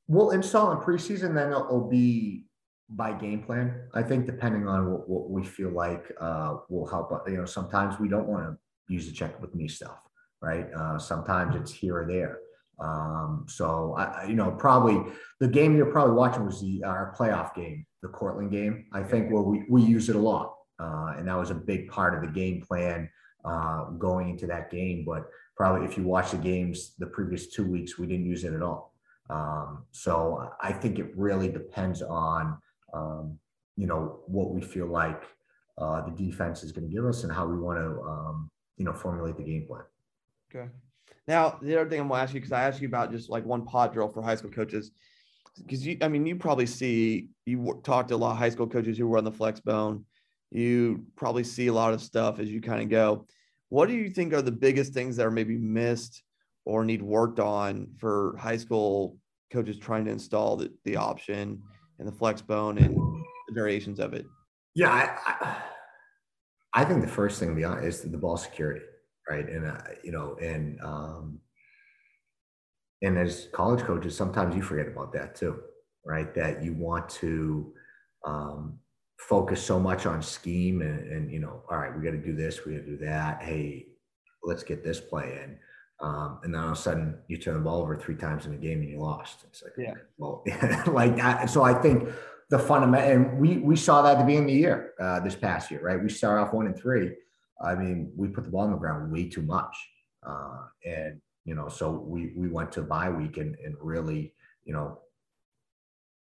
[0.06, 2.44] we'll install in preseason, then it'll be
[2.88, 3.88] by game plan.
[3.94, 7.10] I think depending on what, what we feel like uh, will help.
[7.26, 8.56] You know, sometimes we don't want to
[8.92, 9.98] use the check with me stuff,
[10.40, 10.66] right?
[10.72, 12.38] Uh, sometimes it's here or there.
[12.80, 17.54] Um, so I, you know, probably the game you're probably watching was the our playoff
[17.54, 18.86] game, the Cortland game.
[18.92, 21.88] I think where we we use it a lot, uh, and that was a big
[21.88, 23.08] part of the game plan
[23.44, 25.04] uh, going into that game.
[25.04, 25.24] But
[25.56, 28.62] probably if you watch the games the previous two weeks, we didn't use it at
[28.62, 28.94] all.
[29.30, 32.58] Um, so I think it really depends on
[32.92, 33.38] um,
[33.76, 35.22] you know what we feel like
[35.78, 38.84] uh, the defense is going to give us and how we want to um, you
[38.84, 39.82] know formulate the game plan.
[40.54, 40.68] Okay.
[41.26, 43.30] Now, the other thing I'm going to ask you, because I asked you about just
[43.30, 44.90] like one pod drill for high school coaches,
[45.58, 48.66] because you, I mean, you probably see, you talk to a lot of high school
[48.66, 50.04] coaches who run the flex bone.
[50.50, 53.26] You probably see a lot of stuff as you kind of go.
[53.70, 56.22] What do you think are the biggest things that are maybe missed
[56.64, 59.16] or need worked on for high school
[59.52, 61.62] coaches trying to install the, the option
[61.98, 62.94] and the flex bone and
[63.48, 64.26] the variations of it?
[64.74, 65.62] Yeah, I, I,
[66.74, 68.84] I think the first thing beyond is the ball security
[69.28, 69.48] right?
[69.48, 71.40] And uh, you know, and um,
[73.02, 75.60] and as college coaches, sometimes you forget about that too,
[76.04, 76.34] right?
[76.34, 77.72] That you want to
[78.24, 78.78] um,
[79.18, 82.34] focus so much on scheme and, and you know, all right, we got to do
[82.34, 83.42] this, we got to do that.
[83.42, 83.86] Hey,
[84.42, 85.58] let's get this play in.
[86.00, 88.52] Um, and then all of a sudden you turn the ball over three times in
[88.52, 89.44] a game and you lost.
[89.44, 90.42] It's like, yeah, well,
[90.86, 91.48] like that.
[91.50, 92.08] So I think
[92.50, 95.34] the fundamental, and we we saw that at the beginning of the year, uh, this
[95.34, 96.02] past year, right?
[96.02, 97.12] We start off one and three,
[97.62, 99.76] I mean, we put the ball on the ground way too much.
[100.26, 104.32] Uh, and, you know, so we, we went to bye week and, and really,
[104.64, 104.98] you know,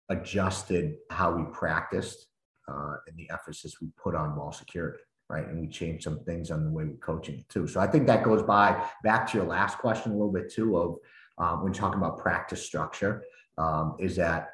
[0.09, 2.27] adjusted how we practiced
[2.67, 5.03] uh, and the emphasis we put on ball security.
[5.29, 5.47] right?
[5.47, 7.67] And we changed some things on the way we're coaching it too.
[7.67, 10.77] So I think that goes by back to your last question a little bit too
[10.77, 10.97] of
[11.37, 13.23] um, when talking about practice structure,
[13.57, 14.49] um, is that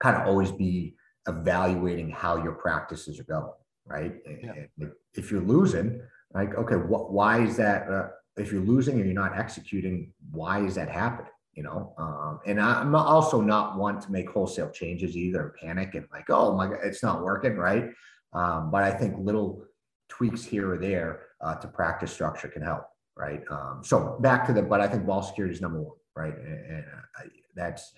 [0.00, 0.94] kind of always be
[1.26, 3.50] evaluating how your practices are going,
[3.86, 4.14] right?
[4.26, 4.88] Yeah.
[5.14, 6.00] If you're losing,
[6.34, 7.88] like, okay, what, why is that?
[7.88, 11.30] Uh, if you're losing and you're not executing, why is that happening?
[11.54, 16.06] You know, um, and I'm also not one to make wholesale changes either, panic and
[16.12, 17.88] like, oh my God, it's not working, right?
[18.34, 19.64] Um, but I think little
[20.10, 22.84] tweaks here or there uh, to practice structure can help,
[23.16, 23.40] right?
[23.50, 26.36] Um, so back to the, but I think ball security is number one, right?
[26.36, 26.84] And, and
[27.18, 27.92] uh, that's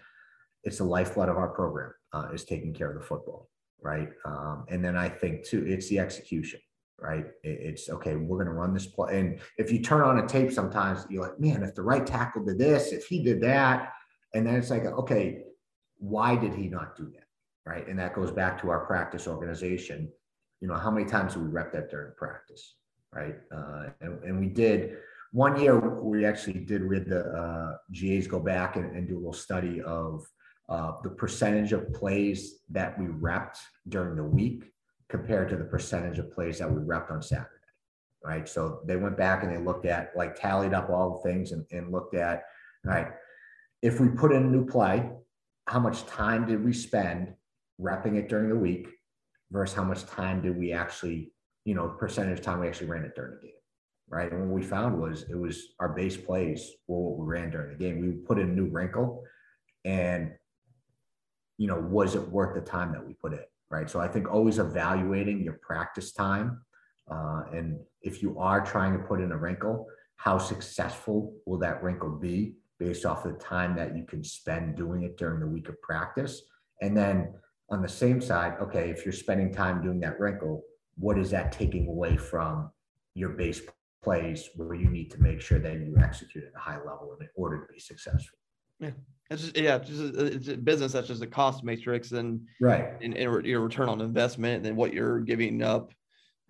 [0.64, 3.48] it's the lifeblood of our program uh, is taking care of the football,
[3.82, 4.08] right?
[4.24, 6.60] Um, and then I think too, it's the execution,
[7.00, 7.26] right?
[7.42, 8.16] It's okay.
[8.16, 11.22] We're going to run this play, and if you turn on a tape, sometimes you're
[11.22, 13.92] like, man, if the right tackle did this, if he did that,
[14.34, 15.42] and then it's like, okay,
[15.98, 17.26] why did he not do that,
[17.66, 17.86] right?
[17.88, 20.10] And that goes back to our practice organization.
[20.60, 22.76] You know, how many times do we rep that during practice,
[23.12, 23.36] right?
[23.54, 24.98] Uh, and, and we did
[25.32, 29.18] one year we actually did with the uh, GAs go back and, and, do a
[29.18, 30.26] little study of
[30.68, 34.64] uh, the percentage of plays that we repped during the week
[35.08, 37.48] compared to the percentage of plays that we repped on Saturday.
[38.24, 38.48] Right.
[38.48, 41.64] So they went back and they looked at like tallied up all the things and,
[41.70, 42.42] and looked at,
[42.84, 43.08] right,
[43.80, 45.08] if we put in a new play,
[45.66, 47.32] how much time did we spend
[47.80, 48.88] repping it during the week
[49.52, 51.32] versus how much time did we actually,
[51.64, 53.52] you know, percentage of time we actually ran it during the game
[54.10, 54.32] right?
[54.32, 57.70] And what we found was it was our base plays were what we ran during
[57.70, 58.00] the game.
[58.00, 59.22] We put in a new wrinkle,
[59.84, 60.32] and
[61.58, 63.90] you know, was it worth the time that we put in, right?
[63.90, 66.62] So I think always evaluating your practice time,
[67.10, 71.82] uh, and if you are trying to put in a wrinkle, how successful will that
[71.82, 75.68] wrinkle be based off the time that you can spend doing it during the week
[75.68, 76.42] of practice,
[76.80, 77.34] and then
[77.70, 80.62] on the same side, okay, if you're spending time doing that wrinkle,
[80.96, 82.70] what is that taking away from
[83.14, 83.60] your base
[84.02, 87.28] plays where you need to make sure that you execute at a high level in
[87.34, 88.38] order to be successful.
[88.78, 88.90] Yeah.
[89.30, 93.14] It's just yeah, it's, just, it's business that's just a cost matrix and right and,
[93.14, 95.92] and your return on investment and then what you're giving up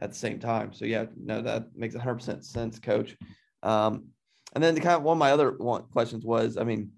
[0.01, 0.73] at the same time.
[0.73, 3.17] So yeah, no, that makes 100 percent sense, Coach.
[3.62, 4.09] Um,
[4.55, 6.91] and then the kind of one of my other one, questions was, I mean,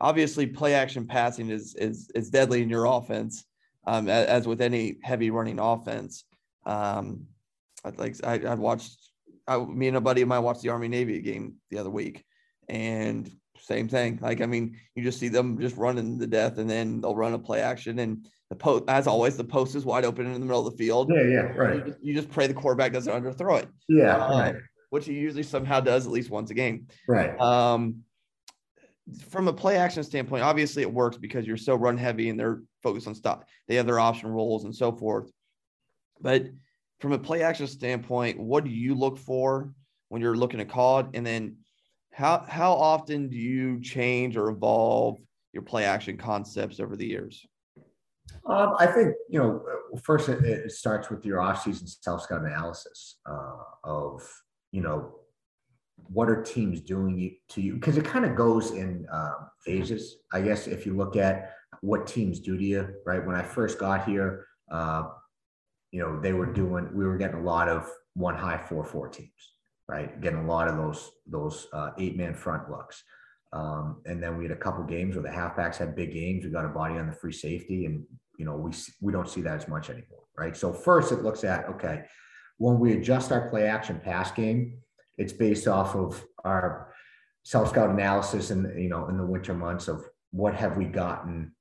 [0.00, 3.44] obviously play action passing is is is deadly in your offense,
[3.86, 6.24] um, as, as with any heavy running offense.
[6.66, 7.26] Um,
[7.84, 8.96] I like I, I watched
[9.46, 12.24] I, me and a buddy of mine watched the Army Navy game the other week,
[12.68, 13.30] and
[13.68, 14.18] same thing.
[14.22, 17.34] Like I mean, you just see them just running to death, and then they'll run
[17.34, 20.38] a play action, and the post, as always, the post is wide open in the
[20.40, 21.10] middle of the field.
[21.14, 21.76] Yeah, yeah, right.
[21.76, 23.68] You just, you just pray the quarterback doesn't underthrow it.
[23.88, 24.54] Yeah, uh, right.
[24.88, 26.86] Which he usually somehow does at least once a game.
[27.06, 27.38] Right.
[27.38, 28.04] Um,
[29.28, 32.62] from a play action standpoint, obviously it works because you're so run heavy and they're
[32.82, 33.44] focused on stop.
[33.66, 35.30] They have their option roles and so forth.
[36.20, 36.46] But
[37.00, 39.74] from a play action standpoint, what do you look for
[40.08, 41.10] when you're looking at COD?
[41.14, 41.58] And then
[42.18, 45.18] how how often do you change or evolve
[45.52, 47.46] your play action concepts over the years?
[48.44, 49.62] Um, I think you know
[50.02, 54.28] first it, it starts with your off-season self-scout analysis uh, of
[54.72, 55.14] you know
[56.10, 60.16] what are teams doing to you because it kind of goes in um, phases.
[60.32, 61.52] I guess if you look at
[61.82, 63.24] what teams do to you, right?
[63.24, 65.04] When I first got here, uh,
[65.92, 69.08] you know, they were doing, we were getting a lot of one high four four
[69.08, 69.54] teams,
[69.88, 70.20] right?
[70.20, 73.02] Getting a lot of those those uh, eight man front looks.
[73.52, 76.44] Um, and then we had a couple games where the halfbacks had big games.
[76.44, 78.04] We got a body on the free safety, and
[78.36, 80.56] you know we we don't see that as much anymore, right?
[80.56, 82.04] So first, it looks at okay,
[82.58, 84.78] when we adjust our play action pass game,
[85.16, 86.92] it's based off of our
[87.42, 91.52] self scout analysis and you know in the winter months of what have we gotten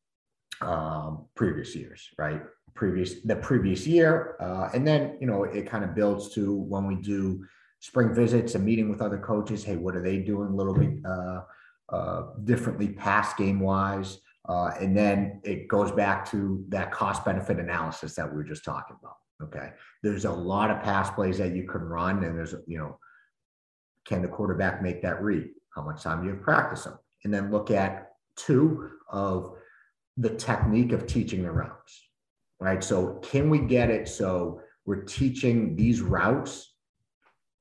[0.59, 2.41] um, previous years, right?
[2.73, 6.85] Previous the previous year, uh, and then you know it kind of builds to when
[6.85, 7.45] we do
[7.87, 9.63] spring visits and meeting with other coaches.
[9.63, 11.41] Hey, what are they doing a little bit uh,
[11.87, 14.19] uh, differently, past game wise?
[14.49, 18.65] Uh, and then it goes back to that cost benefit analysis that we were just
[18.65, 19.15] talking about.
[19.41, 19.71] Okay,
[20.03, 22.99] there's a lot of pass plays that you can run, and there's you know,
[24.05, 25.47] can the quarterback make that read?
[25.73, 26.97] How much time do you practice them?
[27.23, 29.53] And then look at two of
[30.17, 32.09] the technique of teaching the routes,
[32.59, 32.83] right?
[32.83, 36.73] So, can we get it so we're teaching these routes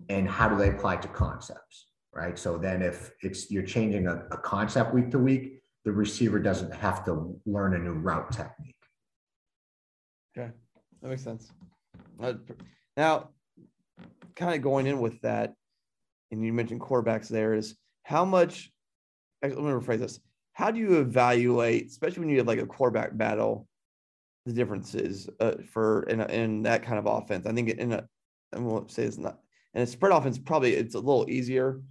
[0.08, 2.38] and how do they apply to concepts, right?
[2.38, 6.74] So, then if it's you're changing a, a concept week to week, the receiver doesn't
[6.74, 8.74] have to learn a new route technique.
[10.36, 10.50] Okay,
[11.02, 11.50] that makes sense.
[12.20, 12.34] Uh,
[12.96, 13.30] now,
[14.34, 15.54] kind of going in with that,
[16.30, 18.70] and you mentioned quarterbacks there is how much,
[19.42, 20.20] let me rephrase this
[20.56, 23.68] how do you evaluate, especially when you have like a quarterback battle,
[24.46, 27.44] the differences uh, for in, in that kind of offense?
[27.46, 28.08] I think in a
[28.54, 29.38] I won't say it's not,
[29.76, 31.82] and a spread offense probably it's a little easier.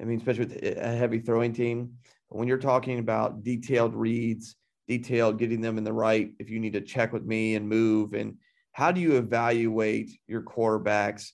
[0.00, 1.92] I mean, especially with a heavy throwing team.
[2.30, 4.56] But when you're talking about detailed reads,
[4.88, 8.14] detailed getting them in the right, if you need to check with me and move,
[8.14, 8.38] and
[8.72, 11.32] how do you evaluate your quarterbacks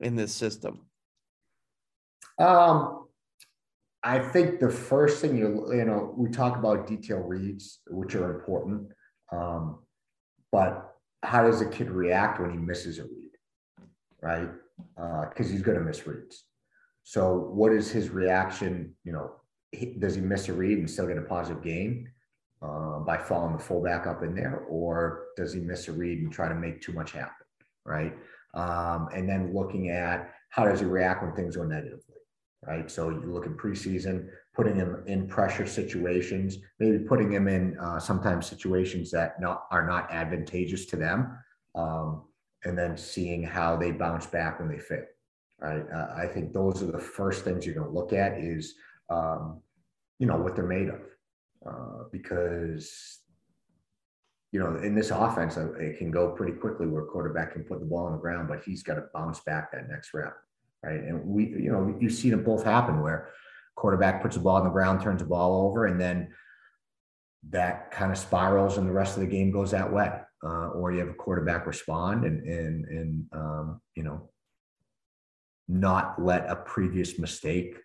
[0.00, 0.86] in this system?
[2.38, 3.06] Um,
[4.02, 8.34] I think the first thing you you know we talk about detail reads, which are
[8.34, 8.88] important,
[9.30, 9.78] um,
[10.50, 13.30] but how does a kid react when he misses a read,
[14.20, 14.50] right?
[14.96, 16.44] Because uh, he's going to miss reads.
[17.02, 18.94] So what is his reaction?
[19.04, 19.32] You know,
[19.72, 22.10] he, does he miss a read and still get a positive gain
[22.62, 26.32] uh, by following the fullback up in there, or does he miss a read and
[26.32, 27.46] try to make too much happen,
[27.84, 28.14] right?
[28.54, 32.14] Um, and then looking at how does he react when things go negatively
[32.66, 32.90] right?
[32.90, 37.98] So you look in preseason, putting him in pressure situations, maybe putting him in uh,
[37.98, 41.38] sometimes situations that not, are not advantageous to them,
[41.74, 42.22] um,
[42.64, 45.04] and then seeing how they bounce back when they fail.
[45.60, 45.84] Right.
[45.92, 48.74] Uh, I think those are the first things you're going to look at is,
[49.08, 49.60] um,
[50.18, 51.00] you know, what they're made of,
[51.66, 53.20] uh, because
[54.52, 57.80] you know, in this offense, uh, it can go pretty quickly where quarterback can put
[57.80, 60.36] the ball on the ground, but he's got to bounce back that next rep
[60.84, 61.00] right?
[61.00, 63.30] And we, you know, you've seen it both happen where
[63.74, 66.28] quarterback puts the ball on the ground, turns the ball over, and then
[67.50, 70.10] that kind of spirals, and the rest of the game goes that way.
[70.44, 74.28] Uh, or you have a quarterback respond and and and um, you know
[75.68, 77.76] not let a previous mistake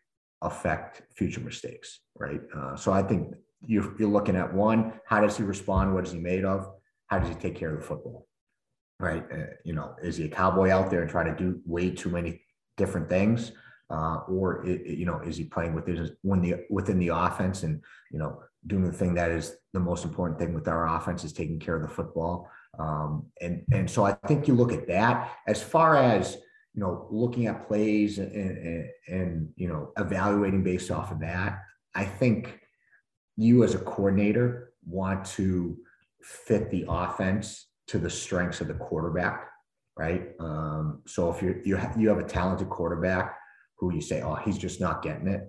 [0.41, 2.41] affect future mistakes, right?
[2.55, 3.33] Uh, so I think
[3.65, 5.93] you're, you're looking at one, how does he respond?
[5.93, 6.69] What is he made of?
[7.07, 8.27] How does he take care of the football?
[8.99, 9.23] Right?
[9.31, 12.09] Uh, you know, is he a cowboy out there and try to do way too
[12.09, 12.41] many
[12.77, 13.51] different things,
[13.89, 17.63] uh, or it, it, you know, is he playing within when the within the offense
[17.63, 17.81] and
[18.11, 21.33] you know doing the thing that is the most important thing with our offense is
[21.33, 22.49] taking care of the football.
[22.77, 26.35] Um, and and so I think you look at that as far as
[26.73, 31.63] you know looking at plays and, and, and you know evaluating based off of that.
[31.95, 32.59] I think
[33.37, 35.77] you as a coordinator want to
[36.21, 39.49] fit the offense to the strengths of the quarterback
[39.99, 40.29] right?
[40.39, 43.37] Um, so if you you you have a talented quarterback
[43.79, 45.47] who you say, oh, he's just not getting it,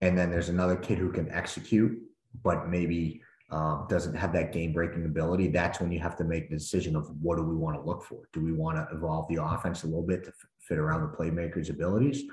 [0.00, 1.98] and then there's another kid who can execute,
[2.42, 5.48] but maybe um, doesn't have that game breaking ability.
[5.48, 8.02] That's when you have to make the decision of what do we want to look
[8.04, 8.28] for?
[8.32, 11.70] Do we want to evolve the offense a little bit to fit around the playmaker's
[11.70, 12.24] abilities?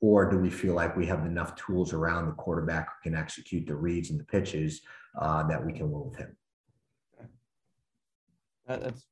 [0.00, 3.66] Or do we feel like we have enough tools around the quarterback who can execute
[3.66, 4.82] the reads and the pitches
[5.20, 6.36] uh, that we can win with him?
[8.66, 9.06] That's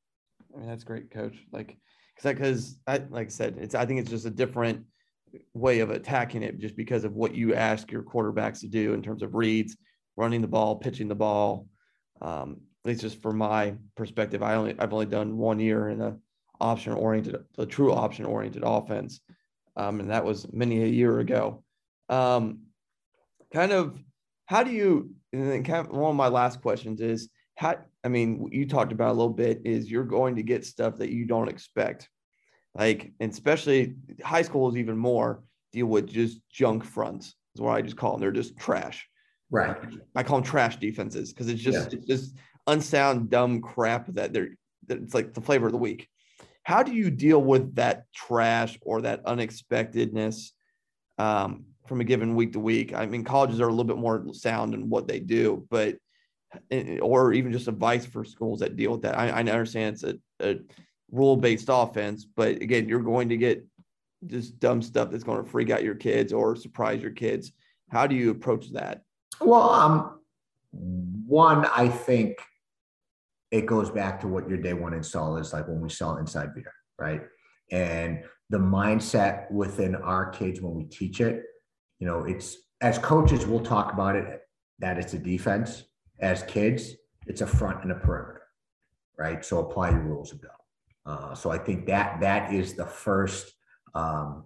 [0.53, 1.37] I mean, that's great, coach.
[1.51, 1.77] Like,
[2.21, 4.85] because like I said, it's I think it's just a different
[5.53, 9.01] way of attacking it, just because of what you ask your quarterbacks to do in
[9.01, 9.77] terms of reads,
[10.15, 11.67] running the ball, pitching the ball.
[12.21, 16.01] Um, at least just from my perspective, I only I've only done one year in
[16.01, 16.17] a
[16.59, 19.21] option oriented, a true option oriented offense,
[19.75, 21.63] um, and that was many a year ago.
[22.09, 22.63] Um,
[23.53, 23.99] kind of,
[24.45, 25.11] how do you?
[25.33, 28.91] And then kind of one of my last questions is how I mean, you talked
[28.91, 32.09] about a little bit is you're going to get stuff that you don't expect.
[32.75, 37.75] Like, and especially high school is even more deal with just junk fronts, is what
[37.75, 38.21] I just call them.
[38.21, 39.07] They're just trash.
[39.49, 39.75] Right.
[40.15, 41.97] I call them trash defenses because it's just yeah.
[41.97, 42.35] it's just
[42.67, 44.55] unsound, dumb crap that they're
[44.87, 46.07] that it's like the flavor of the week.
[46.63, 50.53] How do you deal with that trash or that unexpectedness
[51.17, 52.93] um, from a given week to week?
[52.93, 55.97] I mean, colleges are a little bit more sound in what they do, but
[57.01, 59.17] or even just advice for schools that deal with that.
[59.17, 60.59] I, I understand it's a, a
[61.11, 63.65] rule based offense, but again, you're going to get
[64.27, 67.51] just dumb stuff that's going to freak out your kids or surprise your kids.
[67.89, 69.01] How do you approach that?
[69.39, 70.19] Well, um,
[70.71, 72.37] one, I think
[73.51, 76.53] it goes back to what your day one install is like when we sell inside
[76.55, 77.21] veer, right?
[77.71, 81.43] And the mindset within our kids when we teach it,
[81.99, 84.41] you know, it's as coaches, we'll talk about it
[84.79, 85.83] that it's a defense
[86.19, 86.93] as kids,
[87.27, 88.43] it's a front and a perimeter,
[89.17, 89.43] right?
[89.43, 90.49] So apply your rules of go.
[91.05, 93.51] Uh, so I think that that is the first
[93.93, 94.45] um,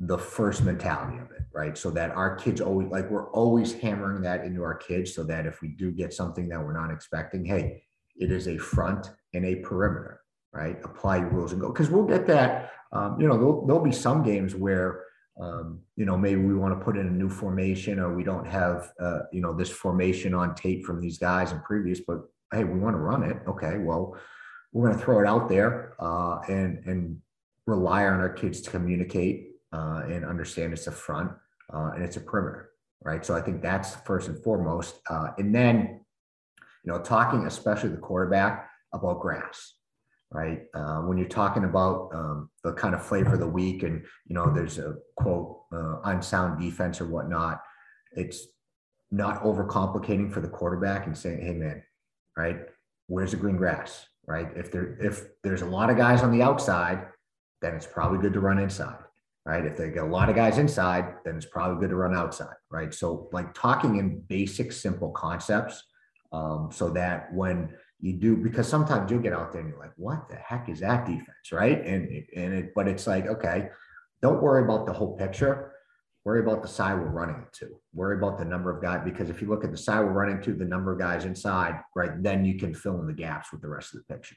[0.00, 1.78] the first mentality of it, right?
[1.78, 5.46] So that our kids always like we're always hammering that into our kids, so that
[5.46, 7.82] if we do get something that we're not expecting, hey,
[8.16, 10.20] it is a front and a perimeter,
[10.52, 10.78] right?
[10.84, 12.72] Apply your rules and go because we'll get that.
[12.92, 15.04] Um, you know, there'll, there'll be some games where
[15.40, 18.46] um, you know, maybe we want to put in a new formation or we don't
[18.46, 22.20] have, uh, you know, this formation on tape from these guys and previous, but
[22.52, 23.38] hey, we want to run it.
[23.48, 24.16] Okay, well,
[24.74, 27.20] we're going to throw it out there uh, and and
[27.66, 31.30] rely on our kids to communicate uh, and understand it's a front
[31.72, 32.70] uh, and it's a perimeter,
[33.02, 33.24] right?
[33.24, 35.00] So I think that's first and foremost.
[35.08, 36.00] Uh, and then,
[36.84, 39.74] you know, talking especially the quarterback about grass,
[40.30, 40.64] right?
[40.74, 44.34] Uh, when you're talking about um, the kind of flavor of the week, and you
[44.34, 47.62] know, there's a quote uh, unsound defense or whatnot.
[48.12, 48.46] It's
[49.10, 51.82] not overcomplicating for the quarterback and saying, "Hey, man,
[52.36, 52.60] right?
[53.06, 54.48] Where's the green grass?" Right?
[54.56, 57.06] If there if there's a lot of guys on the outside,
[57.60, 58.98] then it's probably good to run inside.
[59.44, 59.66] Right?
[59.66, 62.54] If they get a lot of guys inside, then it's probably good to run outside.
[62.70, 62.94] Right?
[62.94, 65.82] So, like talking in basic, simple concepts,
[66.32, 67.70] um, so that when
[68.00, 70.80] you do because sometimes you'll get out there and you're like, what the heck is
[70.80, 71.84] that defense, right?
[71.84, 73.68] And and it, but it's like, okay,
[74.20, 75.72] don't worry about the whole picture.
[76.24, 77.78] Worry about the side we're running it to.
[77.94, 80.42] Worry about the number of guys because if you look at the side we're running
[80.42, 83.62] to, the number of guys inside, right, then you can fill in the gaps with
[83.62, 84.36] the rest of the picture.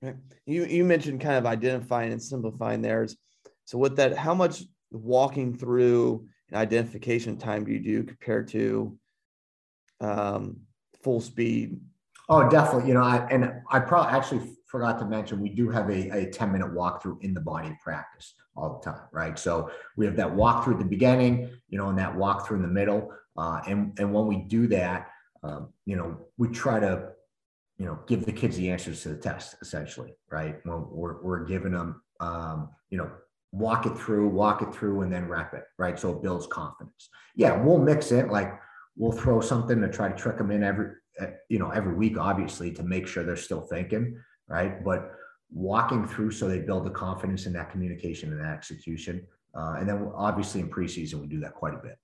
[0.00, 0.16] Right.
[0.46, 3.16] You you mentioned kind of identifying and simplifying theirs.
[3.64, 8.96] So with that, how much walking through an identification time do you do compared to
[10.00, 10.60] um,
[11.02, 11.80] full speed
[12.28, 12.88] Oh, definitely.
[12.88, 16.30] You know, I, and I probably actually forgot to mention we do have a, a
[16.30, 19.38] 10 minute walkthrough in the body practice all the time, right?
[19.38, 22.68] So we have that walkthrough at the beginning, you know, and that walkthrough in the
[22.68, 23.10] middle.
[23.36, 25.08] Uh, and, and when we do that,
[25.42, 27.10] um, you know, we try to,
[27.78, 30.56] you know, give the kids the answers to the test essentially, right?
[30.66, 33.10] We're, we're giving them, um, you know,
[33.52, 35.98] walk it through, walk it through, and then wrap it, right?
[35.98, 37.08] So it builds confidence.
[37.36, 38.52] Yeah, we'll mix it like
[38.96, 40.96] we'll throw something to try to trick them in every
[41.48, 44.16] you know, every week, obviously, to make sure they're still thinking,
[44.48, 44.84] right?
[44.84, 45.12] But
[45.52, 49.26] walking through so they build the confidence in that communication and that execution.
[49.54, 51.98] Uh, and then obviously in preseason, we do that quite a bit.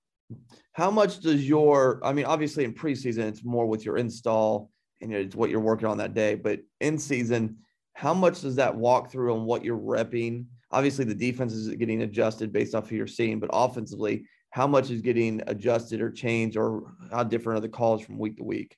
[0.73, 4.71] How much does your, I mean, obviously in preseason, it's more with your install
[5.01, 7.57] and it's what you're working on that day, but in season,
[7.93, 10.45] how much does that walk through on what you're repping?
[10.71, 14.89] Obviously, the defense is getting adjusted based off of your seeing, but offensively, how much
[14.89, 18.75] is getting adjusted or changed, or how different are the calls from week to week?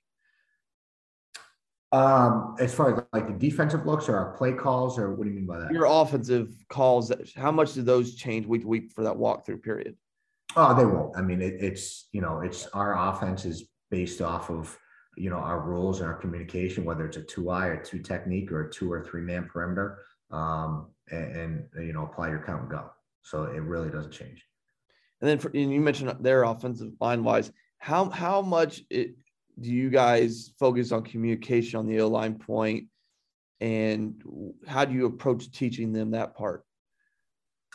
[1.94, 5.30] Um, as far as like the defensive looks or our play calls, or what do
[5.30, 5.72] you mean by that?
[5.72, 9.96] Your offensive calls, how much do those change week to week for that walkthrough period?
[10.56, 11.16] Oh, they won't.
[11.16, 14.78] I mean, it, it's you know, it's our offense is based off of
[15.16, 18.52] you know our rules and our communication, whether it's a two eye or two technique
[18.52, 20.00] or a two or three man perimeter,
[20.32, 22.90] um, and, and you know, apply your count and go.
[23.22, 24.44] So it really doesn't change.
[25.22, 29.16] And then for, and you mentioned their offensive line wise, how how much it,
[29.60, 32.86] do you guys focus on communication on the O line point,
[33.60, 34.22] and
[34.68, 36.64] how do you approach teaching them that part?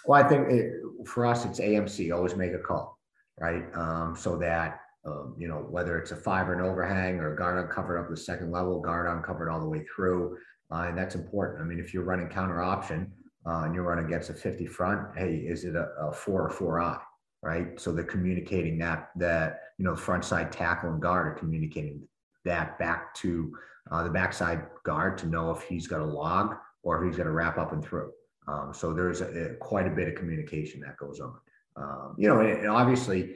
[0.07, 0.72] Well, I think it,
[1.07, 2.14] for us, it's AMC.
[2.14, 2.99] Always make a call,
[3.39, 3.64] right?
[3.74, 7.64] Um, so that um, you know whether it's a five or an overhang or guard
[7.64, 10.39] uncovered up the second level, guard uncovered all the way through,
[10.70, 11.62] uh, and that's important.
[11.62, 13.12] I mean, if you're running counter option
[13.47, 16.51] uh, and you're running against a 50 front, hey, is it a, a four or
[16.51, 17.01] four eye?
[17.43, 17.78] Right?
[17.80, 22.03] So they're communicating that that you know the front side tackle and guard are communicating
[22.45, 23.57] that back to
[23.90, 27.24] uh, the backside guard to know if he's got a log or if he's got
[27.24, 28.12] to wrap up and through.
[28.49, 31.34] Um, so there's a, a, quite a bit of communication that goes on.
[31.76, 33.34] Um, you know, and, and obviously,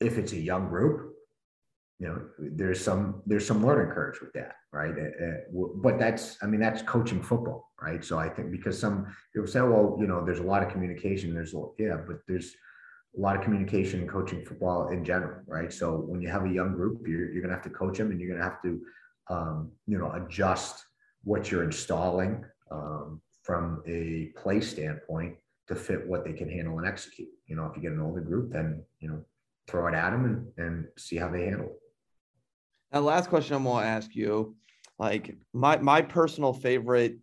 [0.00, 1.14] if it's a young group,
[1.98, 4.92] you know, there's some there's some learning curves with that, right?
[4.92, 8.04] Uh, but that's I mean that's coaching football, right?
[8.04, 11.34] So I think because some people say, well, you know, there's a lot of communication.
[11.34, 12.54] There's a, yeah, but there's
[13.18, 15.72] a lot of communication and coaching football in general, right?
[15.72, 18.12] So when you have a young group, you're, you're going to have to coach them
[18.12, 18.80] and you're going to have to,
[19.28, 20.84] um, you know, adjust
[21.24, 26.86] what you're installing um, from a play standpoint to fit what they can handle and
[26.86, 27.28] execute.
[27.46, 29.24] You know, if you get an older group, then, you know,
[29.66, 30.24] throw it at them
[30.56, 31.78] and, and see how they handle it.
[32.92, 34.56] Now, last question I'm going to ask you,
[34.98, 37.16] like my, my personal favorite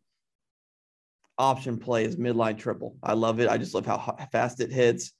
[1.38, 2.98] option play is midline triple.
[3.02, 3.50] I love it.
[3.50, 5.14] I just love how fast it hits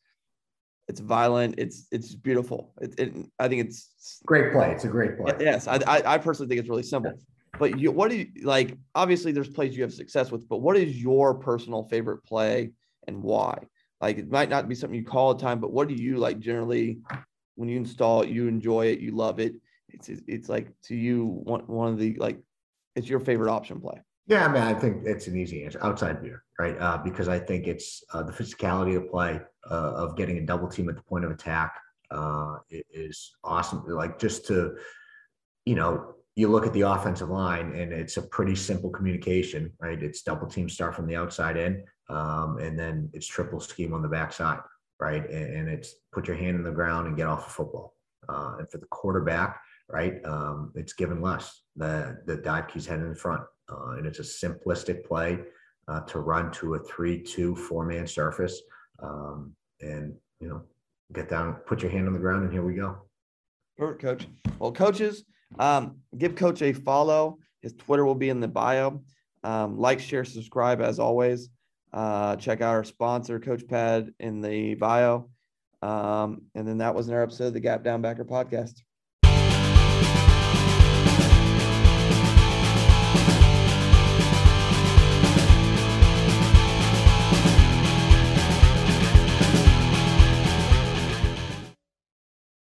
[0.88, 1.56] it's violent.
[1.58, 2.74] It's it's beautiful.
[2.82, 4.72] It, it, I think it's great play.
[4.72, 5.34] It's a great play.
[5.40, 7.14] Yes, I, I, I personally think it's really simple.
[7.58, 8.78] But you, what do you like?
[8.94, 12.72] Obviously, there's plays you have success with, but what is your personal favorite play
[13.08, 13.58] and why?
[14.02, 16.40] Like, it might not be something you call a time, but what do you like
[16.40, 17.00] generally
[17.56, 18.30] when you install it?
[18.30, 19.56] You enjoy it, you love it.
[19.90, 22.40] It's it's like to you one one of the like,
[22.96, 24.02] it's your favorite option play.
[24.28, 25.80] Yeah, I mean, I think it's an easy answer.
[25.84, 26.76] Outside veer, right?
[26.80, 30.68] Uh, because I think it's uh, the physicality of play uh, of getting a double
[30.68, 33.84] team at the point of attack uh, is awesome.
[33.88, 34.78] Like just to,
[35.66, 40.02] you know, you look at the offensive line and it's a pretty simple communication, right?
[40.02, 44.02] It's double team start from the outside in, um, and then it's triple scheme on
[44.02, 44.60] the backside,
[45.00, 45.24] right?
[45.30, 47.96] And, and, it's put your hand in the ground and get off the football.
[48.28, 51.62] Uh, and for the quarterback, right, um, it's given less.
[51.78, 55.40] The the dive key's head in front uh, and it's a simplistic play
[55.88, 58.62] uh, to run to a three-two four-man surface,
[59.02, 60.62] um, and you know,
[61.14, 62.98] get down, put your hand on the ground, and here we go.
[63.78, 64.28] Perfect, coach.
[64.60, 65.24] Well, coaches,
[65.60, 67.38] um, give coach a follow.
[67.62, 69.02] His Twitter will be in the bio.
[69.44, 71.50] Um, like, share, subscribe as always.
[71.94, 75.30] Uh, check out our sponsor, Coach Pad, in the bio.
[75.82, 78.82] Um, and then that was another episode of the Gap Down Backer podcast.